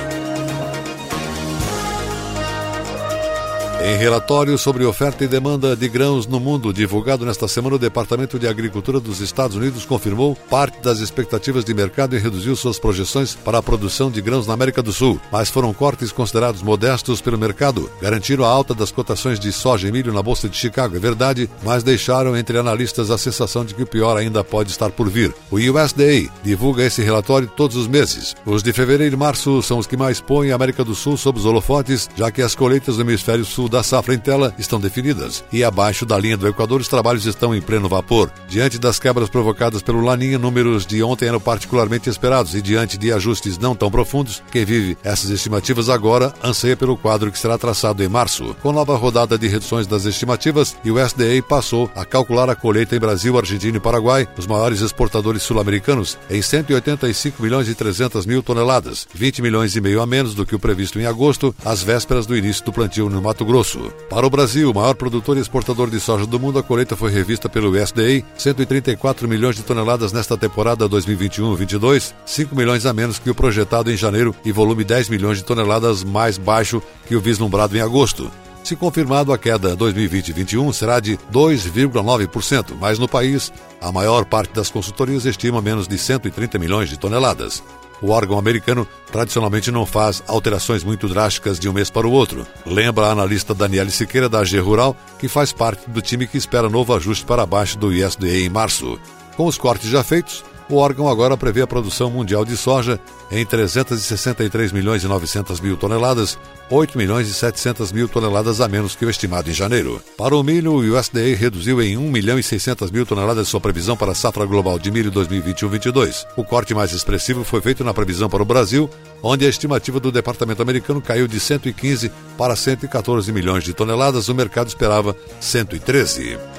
Em 3.85 3.97
relatório 3.97 4.57
sobre 4.57 4.85
oferta 4.85 5.25
e 5.25 5.27
demanda 5.27 5.75
de 5.75 5.89
grãos 5.89 6.25
no 6.25 6.39
mundo, 6.39 6.71
divulgado 6.71 7.25
nesta 7.25 7.49
semana, 7.49 7.75
o 7.75 7.79
Departamento 7.79 8.39
de 8.39 8.47
Agricultura 8.47 8.97
dos 8.97 9.19
Estados 9.19 9.57
Unidos 9.57 9.83
confirmou 9.85 10.37
parte 10.49 10.81
das 10.81 10.99
expectativas 10.99 11.65
de 11.65 11.73
mercado 11.73 12.15
e 12.15 12.19
reduziu 12.19 12.55
suas 12.55 12.79
projeções 12.79 13.35
para 13.35 13.57
a 13.57 13.61
produção 13.61 14.09
de 14.09 14.21
grãos 14.21 14.47
na 14.47 14.53
América 14.53 14.81
do 14.81 14.93
Sul. 14.93 15.19
Mas 15.29 15.49
foram 15.49 15.73
cortes 15.73 16.13
considerados 16.13 16.61
modestos 16.61 17.19
pelo 17.19 17.37
mercado. 17.37 17.91
Garantiram 18.01 18.45
a 18.45 18.47
alta 18.47 18.73
das 18.73 18.89
cotações 18.89 19.37
de 19.37 19.51
soja 19.51 19.89
e 19.89 19.91
milho 19.91 20.13
na 20.13 20.23
Bolsa 20.23 20.47
de 20.47 20.55
Chicago, 20.55 20.95
é 20.95 20.99
verdade, 20.99 21.49
mas 21.61 21.83
deixaram 21.83 22.37
entre 22.37 22.57
analistas 22.57 23.11
a 23.11 23.17
sensação 23.17 23.65
de 23.65 23.75
que 23.75 23.83
o 23.83 23.87
pior 23.87 24.15
ainda 24.15 24.45
pode 24.45 24.71
estar 24.71 24.91
por 24.91 25.09
vir. 25.09 25.35
O 25.51 25.57
USDA 25.57 26.31
divulga 26.41 26.85
esse 26.85 27.01
relatório 27.01 27.51
todos 27.53 27.75
os 27.75 27.89
meses. 27.89 28.33
Os 28.45 28.63
de 28.63 28.71
fevereiro 28.71 29.15
e 29.15 29.19
março 29.19 29.61
são 29.61 29.77
os 29.77 29.87
que 29.87 29.97
mais 29.97 30.21
põem 30.21 30.53
a 30.53 30.55
América 30.55 30.85
do 30.85 30.95
Sul 30.95 31.17
sob 31.17 31.37
os 31.37 31.45
holofotes, 31.45 32.09
já 32.15 32.31
que 32.31 32.41
as 32.41 32.55
colheitas 32.55 32.95
do 32.95 33.01
hemisfério 33.01 33.43
sul 33.43 33.72
da 33.73 33.81
safra 33.81 34.13
em 34.13 34.19
tela 34.19 34.53
estão 34.59 34.79
definidas 34.79 35.43
e 35.51 35.63
abaixo 35.63 36.05
da 36.05 36.15
linha 36.15 36.38
do 36.38 36.47
Equador 36.47 36.79
os 36.79 36.88
trabalhos 36.88 37.25
estão 37.25 37.55
em 37.55 37.62
pleno 37.62 37.89
vapor. 37.89 38.31
Diante 38.47 38.77
das 38.77 38.99
quebras 38.99 39.29
provocadas 39.29 39.81
pelo 39.81 40.01
Laninha, 40.01 40.38
números 40.38 40.86
de 40.86 41.01
ontem 41.01 41.27
eram 41.27 41.39
particularmente 41.39 42.07
esperados 42.07 42.53
e 42.53 42.62
diante 42.62 42.99
de 42.99 43.12
ajustes 43.12 43.57
não 43.57 43.75
tão 43.75 43.89
profundos, 43.89 44.43
quem 44.51 44.63
vive 44.63 44.95
essas 45.03 45.31
estimativas 45.31 45.89
agora 45.89 46.31
anseia 46.43 46.77
pelo 46.77 46.95
quadro 46.95 47.31
que 47.31 47.39
será 47.39 47.57
traçado 47.57 48.03
em 48.03 48.07
março. 48.07 48.55
Com 48.62 48.71
nova 48.71 48.95
rodada 48.95 49.39
de 49.39 49.47
reduções 49.47 49.88
das 49.88 50.05
estimativas, 50.05 50.75
o 50.86 50.93
USDA 50.93 51.41
passou 51.49 51.89
a 51.95 52.05
calcular 52.05 52.51
a 52.51 52.55
colheita 52.55 52.95
em 52.95 52.99
Brasil, 52.99 53.36
Argentina 53.36 53.77
e 53.77 53.81
Paraguai, 53.81 54.27
os 54.38 54.45
maiores 54.45 54.81
exportadores 54.81 55.41
sul-americanos, 55.41 56.15
em 56.29 56.43
185 56.43 57.41
milhões 57.41 57.67
e 57.67 57.73
300 57.73 58.27
mil 58.27 58.43
toneladas, 58.43 59.07
20 59.15 59.41
milhões 59.41 59.75
e 59.75 59.81
meio 59.81 59.99
a 59.99 60.05
menos 60.05 60.36
do 60.36 60.45
que 60.45 60.55
o 60.55 60.59
previsto 60.59 60.99
em 60.99 61.07
agosto, 61.07 61.55
às 61.65 61.81
vésperas 61.81 62.27
do 62.27 62.38
início 62.38 62.63
do 62.63 62.71
plantio 62.71 63.09
no 63.09 63.19
Mato 63.19 63.43
Grosso. 63.43 63.62
Grosso. 63.63 63.93
Para 64.10 64.28
o 64.28 64.30
Brasil, 64.30 64.73
maior 64.73 64.93
produtor 64.93 65.38
e 65.38 65.39
exportador 65.39 65.89
de 65.89 65.97
soja 65.97 66.26
do 66.26 66.38
mundo, 66.38 66.60
a 66.60 66.63
colheita 66.63 66.97
foi 66.97 67.10
revista 67.10 67.47
pelo 67.47 67.71
USDA, 67.71 68.21
134 68.38 69.26
milhões 69.26 69.56
de 69.56 69.63
toneladas 69.63 70.12
nesta 70.12 70.38
temporada 70.38 70.89
2021-22, 70.89 72.13
5 72.26 72.54
milhões 72.54 72.86
a 72.86 72.91
menos 72.91 73.19
que 73.19 73.30
o 73.30 73.36
projetado 73.36 73.89
em 73.89 73.95
janeiro 73.95 74.36
e 74.43 74.52
volume 74.52 74.84
10 74.84 75.08
milhões 75.08 75.38
de 75.38 75.45
toneladas 75.45 76.04
mais 76.04 76.38
baixo 76.38 76.84
que 77.08 77.15
o 77.15 77.21
vislumbrado 77.21 77.78
em 77.78 77.80
agosto. 77.80 78.30
Se 78.65 78.76
confirmado, 78.76 79.32
a 79.32 79.38
queda 79.38 79.78
2020-21 79.78 80.73
será 80.73 80.99
de 80.99 81.17
2,9%, 81.32 82.76
mas 82.80 82.99
no 82.99 83.08
país, 83.08 83.52
a 83.80 83.93
maior 83.93 84.26
parte 84.26 84.54
das 84.54 84.69
consultorias 84.69 85.26
estima 85.26 85.62
menos 85.62 85.88
de 85.88 85.97
130 85.97 86.60
milhões 86.60 86.89
de 86.89 86.99
toneladas. 86.99 87.63
O 88.01 88.10
órgão 88.12 88.38
americano 88.38 88.88
tradicionalmente 89.12 89.71
não 89.71 89.86
faz 89.86 90.23
alterações 90.27 90.84
muito 90.84 91.08
drásticas 91.08 91.60
de 91.60 91.69
um 91.69 91.73
mês 91.73 91.89
para 91.89 92.08
o 92.08 92.12
outro. 92.12 92.45
Lembra 92.65 93.08
a 93.08 93.12
analista 93.12 93.53
Daniele 93.53 93.91
Siqueira 93.91 94.27
da 94.27 94.39
AG 94.39 94.60
Rural, 94.60 94.95
que 95.17 95.27
faz 95.27 95.53
parte 95.53 95.89
do 95.89 96.01
time 96.01 96.27
que 96.27 96.38
espera 96.38 96.69
novo 96.69 96.93
ajuste 96.93 97.25
para 97.25 97.45
baixo 97.45 97.77
do 97.77 97.93
ISDA 97.93 98.29
em 98.29 98.49
março. 98.49 98.99
Com 99.38 99.45
os 99.45 99.58
cortes 99.58 99.89
já 99.89 100.03
feitos, 100.03 100.43
o 100.73 100.77
órgão 100.77 101.07
agora 101.07 101.38
prevê 101.38 101.62
a 101.62 101.67
produção 101.67 102.09
mundial 102.09 102.43
de 102.43 102.57
soja 102.57 102.99
em 103.31 103.45
363 103.45 104.71
milhões 104.71 105.03
e 105.03 105.07
900 105.07 105.59
mil 105.59 105.77
toneladas, 105.77 106.38
8 106.69 106.97
milhões 106.97 107.27
e 107.27 107.33
700 107.33 107.91
mil 107.91 108.07
toneladas 108.07 108.59
a 108.59 108.67
menos 108.67 108.95
que 108.95 109.05
o 109.05 109.09
estimado 109.09 109.49
em 109.49 109.53
janeiro. 109.53 110.01
Para 110.17 110.36
o 110.36 110.43
milho, 110.43 110.73
o 110.73 110.97
USDA 110.97 111.36
reduziu 111.36 111.81
em 111.81 111.95
1 111.95 112.12
milhão 112.12 112.39
e 112.39 112.43
600 112.43 112.89
mil 112.91 113.05
toneladas 113.05 113.47
sua 113.47 113.62
previsão 113.62 113.95
para 113.95 114.12
a 114.12 114.15
safra 114.15 114.45
global 114.45 114.79
de 114.79 114.89
milho 114.89 115.12
2021-22. 115.12 116.25
O 116.36 116.43
corte 116.43 116.73
mais 116.73 116.91
expressivo 116.91 117.43
foi 117.43 117.62
feito 117.62 117.83
na 117.83 117.93
previsão 117.93 118.29
para 118.29 118.41
o 118.41 118.45
Brasil, 118.45 118.89
onde 119.21 119.45
a 119.45 119.49
estimativa 119.49 119.99
do 119.99 120.12
departamento 120.12 120.62
americano 120.62 121.01
caiu 121.01 121.27
de 121.27 121.39
115 121.39 122.12
para 122.38 122.55
114 122.55 123.31
milhões 123.31 123.63
de 123.63 123.73
toneladas, 123.73 124.27
o 124.27 124.36
mercado 124.36 124.67
esperava 124.67 125.15
113. 125.39 126.52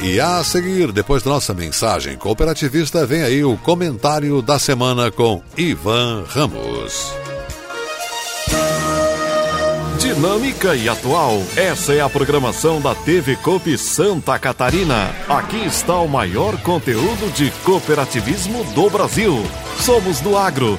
E 0.00 0.20
a 0.20 0.42
seguir, 0.44 0.92
depois 0.92 1.22
da 1.22 1.30
nossa 1.30 1.54
mensagem 1.54 2.16
cooperativista, 2.16 3.06
vem 3.06 3.22
aí 3.22 3.44
o 3.44 3.56
comentário 3.56 4.42
da 4.42 4.58
semana 4.58 5.10
com 5.10 5.42
Ivan 5.56 6.24
Ramos. 6.28 7.12
Dinâmica 9.98 10.76
e 10.76 10.88
atual. 10.88 11.42
Essa 11.56 11.94
é 11.94 12.00
a 12.00 12.10
programação 12.10 12.80
da 12.80 12.94
TV 12.94 13.36
Coop 13.36 13.76
Santa 13.78 14.38
Catarina. 14.38 15.10
Aqui 15.28 15.64
está 15.64 15.98
o 15.98 16.08
maior 16.08 16.60
conteúdo 16.60 17.32
de 17.32 17.50
cooperativismo 17.64 18.62
do 18.74 18.90
Brasil. 18.90 19.42
Somos 19.80 20.20
do 20.20 20.36
agro 20.36 20.78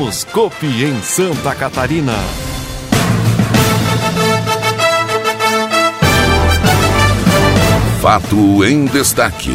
Somos 0.00 0.24
Copi 0.24 0.66
em 0.66 1.02
Santa 1.02 1.54
Catarina. 1.54 2.14
Fato 8.00 8.64
em 8.64 8.86
destaque. 8.86 9.50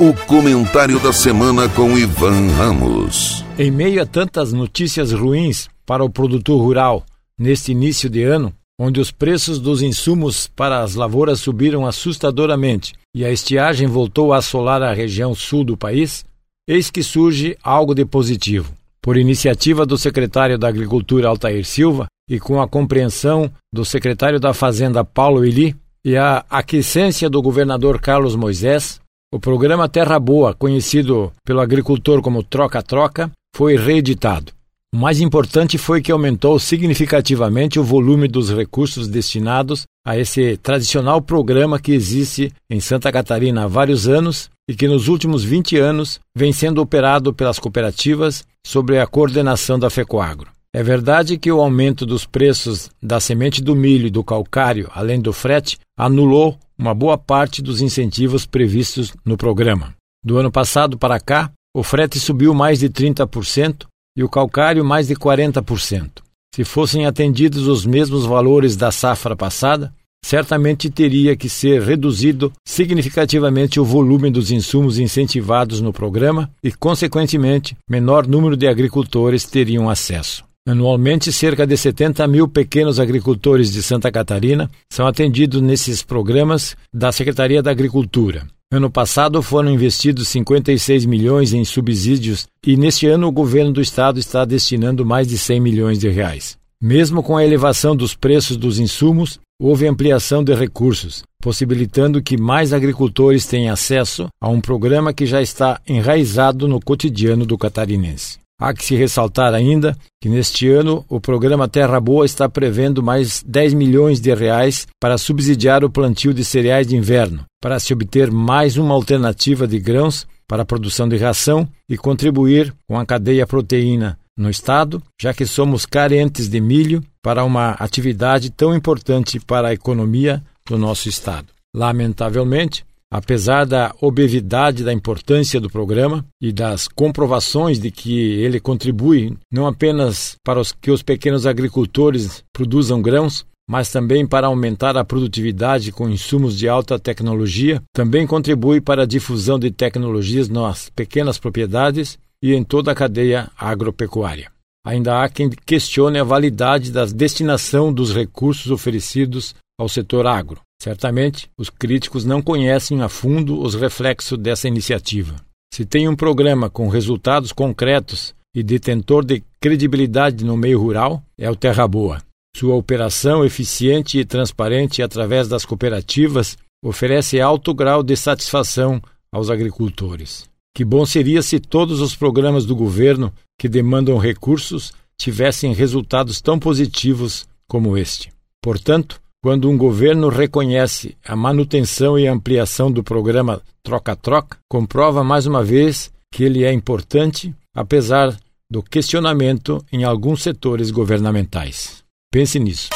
O 0.00 0.12
comentário 0.26 0.98
da 0.98 1.12
semana 1.12 1.68
com 1.68 1.96
Ivan 1.96 2.48
Ramos. 2.56 3.44
Em 3.56 3.70
meio 3.70 4.02
a 4.02 4.06
tantas 4.06 4.52
notícias 4.52 5.12
ruins 5.12 5.68
para 5.86 6.02
o 6.02 6.10
produtor 6.10 6.60
rural 6.60 7.06
neste 7.38 7.70
início 7.70 8.10
de 8.10 8.24
ano, 8.24 8.52
onde 8.76 8.98
os 8.98 9.12
preços 9.12 9.60
dos 9.60 9.80
insumos 9.80 10.48
para 10.48 10.80
as 10.80 10.96
lavouras 10.96 11.38
subiram 11.38 11.86
assustadoramente 11.86 12.94
e 13.14 13.24
a 13.24 13.30
estiagem 13.30 13.86
voltou 13.86 14.32
a 14.32 14.38
assolar 14.38 14.82
a 14.82 14.92
região 14.92 15.36
sul 15.36 15.62
do 15.62 15.76
país, 15.76 16.24
eis 16.66 16.90
que 16.90 17.04
surge 17.04 17.56
algo 17.62 17.94
de 17.94 18.04
positivo 18.04 18.81
por 19.02 19.16
iniciativa 19.16 19.84
do 19.84 19.98
secretário 19.98 20.56
da 20.56 20.68
Agricultura 20.68 21.28
Altair 21.28 21.64
Silva 21.64 22.06
e 22.30 22.38
com 22.38 22.62
a 22.62 22.68
compreensão 22.68 23.50
do 23.74 23.84
secretário 23.84 24.38
da 24.38 24.54
Fazenda 24.54 25.04
Paulo 25.04 25.44
Eli 25.44 25.74
e 26.04 26.16
a 26.16 26.44
aquiescência 26.48 27.28
do 27.28 27.42
governador 27.42 28.00
Carlos 28.00 28.36
Moisés, 28.36 29.00
o 29.34 29.40
programa 29.40 29.88
Terra 29.88 30.18
Boa, 30.18 30.54
conhecido 30.54 31.32
pelo 31.44 31.60
agricultor 31.60 32.22
como 32.22 32.42
Troca-Troca, 32.42 33.30
foi 33.54 33.76
reeditado. 33.76 34.52
O 34.94 34.98
mais 34.98 35.22
importante 35.22 35.78
foi 35.78 36.02
que 36.02 36.12
aumentou 36.12 36.58
significativamente 36.58 37.80
o 37.80 37.84
volume 37.84 38.28
dos 38.28 38.50
recursos 38.50 39.08
destinados 39.08 39.84
a 40.06 40.18
esse 40.18 40.58
tradicional 40.58 41.22
programa 41.22 41.80
que 41.80 41.92
existe 41.92 42.52
em 42.68 42.78
Santa 42.78 43.10
Catarina 43.10 43.64
há 43.64 43.66
vários 43.66 44.06
anos 44.06 44.50
e 44.68 44.74
que 44.74 44.86
nos 44.86 45.08
últimos 45.08 45.42
20 45.42 45.78
anos 45.78 46.20
vem 46.36 46.52
sendo 46.52 46.82
operado 46.82 47.32
pelas 47.32 47.58
cooperativas 47.58 48.44
sobre 48.66 48.98
a 48.98 49.06
coordenação 49.06 49.78
da 49.78 49.88
FECOAGRO. 49.88 50.50
É 50.74 50.82
verdade 50.82 51.38
que 51.38 51.50
o 51.50 51.60
aumento 51.60 52.04
dos 52.04 52.26
preços 52.26 52.90
da 53.02 53.18
semente 53.18 53.62
do 53.62 53.74
milho 53.74 54.06
e 54.06 54.10
do 54.10 54.22
calcário, 54.22 54.90
além 54.94 55.20
do 55.20 55.32
frete, 55.32 55.78
anulou 55.98 56.58
uma 56.78 56.94
boa 56.94 57.16
parte 57.16 57.62
dos 57.62 57.80
incentivos 57.80 58.44
previstos 58.44 59.12
no 59.24 59.38
programa. 59.38 59.94
Do 60.24 60.36
ano 60.36 60.52
passado 60.52 60.98
para 60.98 61.18
cá, 61.18 61.50
o 61.74 61.82
frete 61.82 62.20
subiu 62.20 62.52
mais 62.52 62.80
de 62.80 62.88
30%, 62.88 63.86
e 64.16 64.22
o 64.22 64.28
calcário 64.28 64.84
mais 64.84 65.08
de 65.08 65.14
40%. 65.14 66.22
Se 66.54 66.64
fossem 66.64 67.06
atendidos 67.06 67.66
os 67.66 67.86
mesmos 67.86 68.26
valores 68.26 68.76
da 68.76 68.90
safra 68.92 69.34
passada, 69.34 69.92
certamente 70.24 70.90
teria 70.90 71.34
que 71.34 71.48
ser 71.48 71.82
reduzido 71.82 72.52
significativamente 72.66 73.80
o 73.80 73.84
volume 73.84 74.30
dos 74.30 74.50
insumos 74.50 74.98
incentivados 74.98 75.80
no 75.80 75.92
programa 75.92 76.50
e, 76.62 76.70
consequentemente, 76.70 77.76
menor 77.88 78.26
número 78.26 78.56
de 78.56 78.68
agricultores 78.68 79.44
teriam 79.44 79.88
acesso. 79.88 80.44
Anualmente, 80.66 81.32
cerca 81.32 81.66
de 81.66 81.76
70 81.76 82.26
mil 82.28 82.46
pequenos 82.46 83.00
agricultores 83.00 83.72
de 83.72 83.82
Santa 83.82 84.12
Catarina 84.12 84.70
são 84.92 85.06
atendidos 85.06 85.60
nesses 85.60 86.04
programas 86.04 86.76
da 86.92 87.10
Secretaria 87.10 87.60
da 87.60 87.72
Agricultura. 87.72 88.46
Ano 88.72 88.90
passado 88.90 89.42
foram 89.42 89.70
investidos 89.70 90.28
56 90.28 91.04
milhões 91.04 91.52
em 91.52 91.62
subsídios 91.62 92.46
e 92.66 92.74
neste 92.74 93.06
ano 93.06 93.26
o 93.26 93.30
governo 93.30 93.70
do 93.70 93.82
estado 93.82 94.18
está 94.18 94.46
destinando 94.46 95.04
mais 95.04 95.28
de 95.28 95.36
100 95.36 95.60
milhões 95.60 95.98
de 95.98 96.08
reais. 96.08 96.56
Mesmo 96.82 97.22
com 97.22 97.36
a 97.36 97.44
elevação 97.44 97.94
dos 97.94 98.14
preços 98.14 98.56
dos 98.56 98.78
insumos, 98.78 99.38
houve 99.60 99.86
ampliação 99.86 100.42
de 100.42 100.54
recursos, 100.54 101.22
possibilitando 101.38 102.22
que 102.22 102.38
mais 102.38 102.72
agricultores 102.72 103.44
tenham 103.44 103.74
acesso 103.74 104.28
a 104.40 104.48
um 104.48 104.58
programa 104.58 105.12
que 105.12 105.26
já 105.26 105.42
está 105.42 105.78
enraizado 105.86 106.66
no 106.66 106.80
cotidiano 106.80 107.44
do 107.44 107.58
catarinense. 107.58 108.41
Há 108.62 108.72
que 108.72 108.84
se 108.84 108.94
ressaltar 108.94 109.52
ainda 109.54 109.98
que 110.20 110.28
neste 110.28 110.68
ano 110.68 111.04
o 111.08 111.20
programa 111.20 111.66
Terra 111.66 111.98
Boa 111.98 112.24
está 112.24 112.48
prevendo 112.48 113.02
mais 113.02 113.42
10 113.44 113.74
milhões 113.74 114.20
de 114.20 114.32
reais 114.32 114.86
para 115.00 115.18
subsidiar 115.18 115.82
o 115.82 115.90
plantio 115.90 116.32
de 116.32 116.44
cereais 116.44 116.86
de 116.86 116.94
inverno, 116.94 117.44
para 117.60 117.80
se 117.80 117.92
obter 117.92 118.30
mais 118.30 118.76
uma 118.76 118.94
alternativa 118.94 119.66
de 119.66 119.80
grãos 119.80 120.28
para 120.46 120.62
a 120.62 120.64
produção 120.64 121.08
de 121.08 121.16
ração 121.16 121.68
e 121.88 121.96
contribuir 121.96 122.72
com 122.86 122.96
a 122.96 123.04
cadeia 123.04 123.44
proteína 123.48 124.16
no 124.38 124.48
estado, 124.48 125.02
já 125.20 125.34
que 125.34 125.44
somos 125.44 125.84
carentes 125.84 126.48
de 126.48 126.60
milho 126.60 127.02
para 127.20 127.44
uma 127.44 127.72
atividade 127.72 128.48
tão 128.48 128.72
importante 128.72 129.40
para 129.40 129.68
a 129.68 129.74
economia 129.74 130.40
do 130.64 130.78
nosso 130.78 131.08
estado. 131.08 131.48
Lamentavelmente, 131.74 132.84
Apesar 133.12 133.66
da 133.66 133.94
obviedade 134.00 134.82
da 134.82 134.90
importância 134.90 135.60
do 135.60 135.68
programa 135.68 136.24
e 136.40 136.50
das 136.50 136.88
comprovações 136.88 137.78
de 137.78 137.90
que 137.90 138.18
ele 138.18 138.58
contribui 138.58 139.36
não 139.52 139.66
apenas 139.66 140.36
para 140.42 140.58
os, 140.58 140.72
que 140.72 140.90
os 140.90 141.02
pequenos 141.02 141.46
agricultores 141.46 142.42
produzam 142.54 143.02
grãos, 143.02 143.44
mas 143.68 143.92
também 143.92 144.26
para 144.26 144.46
aumentar 144.46 144.96
a 144.96 145.04
produtividade 145.04 145.92
com 145.92 146.08
insumos 146.08 146.56
de 146.56 146.66
alta 146.66 146.98
tecnologia, 146.98 147.82
também 147.92 148.26
contribui 148.26 148.80
para 148.80 149.02
a 149.02 149.06
difusão 149.06 149.58
de 149.58 149.70
tecnologias 149.70 150.48
nas 150.48 150.88
pequenas 150.88 151.38
propriedades 151.38 152.18
e 152.42 152.54
em 152.54 152.64
toda 152.64 152.92
a 152.92 152.94
cadeia 152.94 153.50
agropecuária. 153.58 154.50
Ainda 154.86 155.22
há 155.22 155.28
quem 155.28 155.50
questione 155.50 156.18
a 156.18 156.24
validade 156.24 156.90
da 156.90 157.04
destinação 157.04 157.92
dos 157.92 158.10
recursos 158.10 158.70
oferecidos 158.70 159.54
ao 159.82 159.88
setor 159.88 160.26
agro. 160.26 160.60
Certamente, 160.80 161.50
os 161.58 161.68
críticos 161.68 162.24
não 162.24 162.40
conhecem 162.40 163.02
a 163.02 163.08
fundo 163.08 163.60
os 163.60 163.74
reflexos 163.74 164.38
dessa 164.38 164.68
iniciativa. 164.68 165.34
Se 165.74 165.84
tem 165.84 166.08
um 166.08 166.14
programa 166.14 166.70
com 166.70 166.88
resultados 166.88 167.52
concretos 167.52 168.34
e 168.54 168.62
detentor 168.62 169.24
de 169.24 169.42
credibilidade 169.60 170.44
no 170.44 170.56
meio 170.56 170.80
rural, 170.80 171.22
é 171.36 171.50
o 171.50 171.56
Terra 171.56 171.86
Boa. 171.88 172.22
Sua 172.56 172.74
operação 172.74 173.44
eficiente 173.44 174.18
e 174.18 174.24
transparente 174.24 175.02
através 175.02 175.48
das 175.48 175.64
cooperativas 175.64 176.56
oferece 176.84 177.40
alto 177.40 177.74
grau 177.74 178.02
de 178.02 178.16
satisfação 178.16 179.02
aos 179.32 179.50
agricultores. 179.50 180.48
Que 180.76 180.84
bom 180.84 181.04
seria 181.04 181.42
se 181.42 181.58
todos 181.58 182.00
os 182.00 182.14
programas 182.14 182.66
do 182.66 182.76
governo 182.76 183.32
que 183.58 183.68
demandam 183.68 184.18
recursos 184.18 184.92
tivessem 185.16 185.72
resultados 185.72 186.40
tão 186.40 186.58
positivos 186.58 187.46
como 187.66 187.96
este. 187.96 188.32
Portanto, 188.60 189.21
quando 189.42 189.68
um 189.68 189.76
governo 189.76 190.28
reconhece 190.28 191.16
a 191.26 191.34
manutenção 191.34 192.16
e 192.16 192.28
ampliação 192.28 192.92
do 192.92 193.02
programa 193.02 193.60
Troca-Troca, 193.82 194.58
comprova 194.68 195.24
mais 195.24 195.46
uma 195.46 195.64
vez 195.64 196.12
que 196.32 196.44
ele 196.44 196.62
é 196.62 196.72
importante, 196.72 197.52
apesar 197.74 198.34
do 198.70 198.82
questionamento 198.82 199.84
em 199.92 200.04
alguns 200.04 200.42
setores 200.42 200.92
governamentais. 200.92 202.04
Pense 202.30 202.58
nisso. 202.60 202.88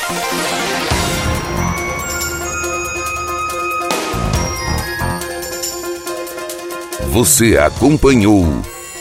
Você 7.11 7.57
acompanhou 7.57 8.45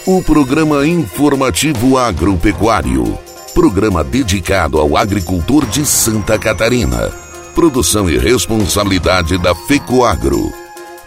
o 0.07 0.23
programa 0.23 0.87
informativo 0.87 1.97
agropecuário, 1.97 3.17
programa 3.53 4.03
dedicado 4.03 4.79
ao 4.79 4.97
agricultor 4.97 5.65
de 5.67 5.85
Santa 5.85 6.39
Catarina. 6.39 7.24
Produção 7.55 8.09
e 8.09 8.17
responsabilidade 8.17 9.37
da 9.37 9.55
FECOAGro. 9.55 10.53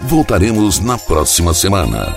Voltaremos 0.01 0.81
na 0.81 0.97
próxima 0.97 1.53
semana. 1.53 2.17